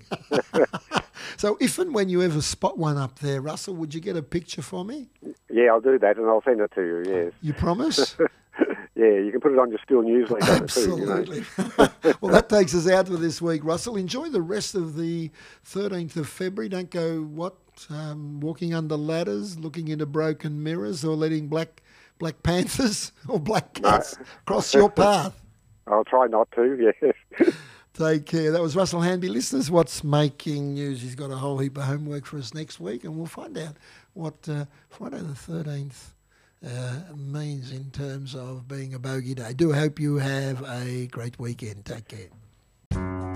so, 1.38 1.58
if 1.62 1.78
and 1.78 1.94
when 1.94 2.10
you 2.10 2.22
ever 2.24 2.42
spot 2.42 2.78
one 2.78 2.98
up 2.98 3.20
there, 3.20 3.42
Russell, 3.42 3.76
would 3.76 3.94
you 3.94 4.02
get 4.02 4.16
a 4.16 4.24
picture 4.24 4.62
for 4.62 4.84
me? 4.84 5.10
Yeah, 5.50 5.68
I'll 5.72 5.82
do 5.82 6.00
that 6.00 6.18
and 6.18 6.26
I'll 6.28 6.44
send 6.44 6.60
it 6.60 6.72
to 6.76 6.82
you. 6.82 7.04
Yes. 7.06 7.34
You 7.42 7.54
promise? 7.54 8.16
Yeah, 8.96 9.20
you 9.20 9.32
can 9.32 9.42
put 9.42 9.52
it 9.52 9.60
on 9.60 9.70
your 9.70 9.78
school 9.78 10.02
newsletter 10.02 10.66
too. 10.66 10.98
You 10.98 11.06
know. 11.06 11.18
Absolutely. 11.20 11.46
well, 12.20 12.32
that 12.32 12.50
takes 12.50 12.74
us 12.74 12.90
out 12.90 13.08
for 13.08 13.16
this 13.16 13.40
week, 13.40 13.64
Russell. 13.64 13.96
Enjoy 13.96 14.28
the 14.30 14.42
rest 14.42 14.74
of 14.74 14.98
the 14.98 15.30
13th 15.68 16.16
of 16.16 16.28
February. 16.28 16.68
Don't 16.68 16.90
go, 16.90 17.22
what, 17.22 17.58
um, 17.92 18.40
walking 18.40 18.74
under 18.74 18.96
ladders, 18.96 19.60
looking 19.60 19.90
into 19.90 20.08
broken 20.08 20.64
mirrors, 20.64 21.06
or 21.06 21.16
letting 21.16 21.48
black 21.48 21.84
black 22.20 22.42
panthers 22.44 23.12
or 23.28 23.40
black 23.40 23.74
cats 23.74 24.18
cross 24.46 24.74
your 24.74 24.90
path. 25.04 25.40
I'll 25.88 26.04
try 26.06 26.28
not 26.28 26.50
to. 26.54 26.94
Yes. 27.40 27.54
Take 27.94 28.28
care. 28.28 28.52
That 28.52 28.62
was 28.62 28.76
Russell 28.76 29.02
Hanby. 29.02 29.28
Listeners, 29.28 29.72
what's 29.72 30.04
making 30.04 30.76
news? 30.76 31.02
He's 31.02 31.16
got 31.16 31.32
a 31.32 31.36
whole 31.36 31.58
heap 31.58 31.78
of 31.78 31.86
homework 31.86 32.28
for 32.28 32.38
us 32.38 32.54
next 32.54 32.80
week, 32.80 33.04
and 33.04 33.18
we'll 33.18 33.26
find 33.26 33.58
out 33.58 33.76
what 34.14 34.36
uh, 34.48 34.66
Friday 34.90 35.18
the 35.18 35.34
13th 35.34 36.12
uh, 36.64 37.16
means 37.16 37.72
in 37.72 37.90
terms 37.90 38.36
of 38.36 38.68
being 38.68 38.94
a 38.94 39.00
bogey 39.00 39.34
day. 39.34 39.54
Do 39.54 39.74
hope 39.74 40.00
you 40.00 40.18
have 40.18 40.64
a 40.70 41.08
great 41.08 41.40
weekend. 41.40 41.86
Take 41.86 42.08
care. 42.08 43.27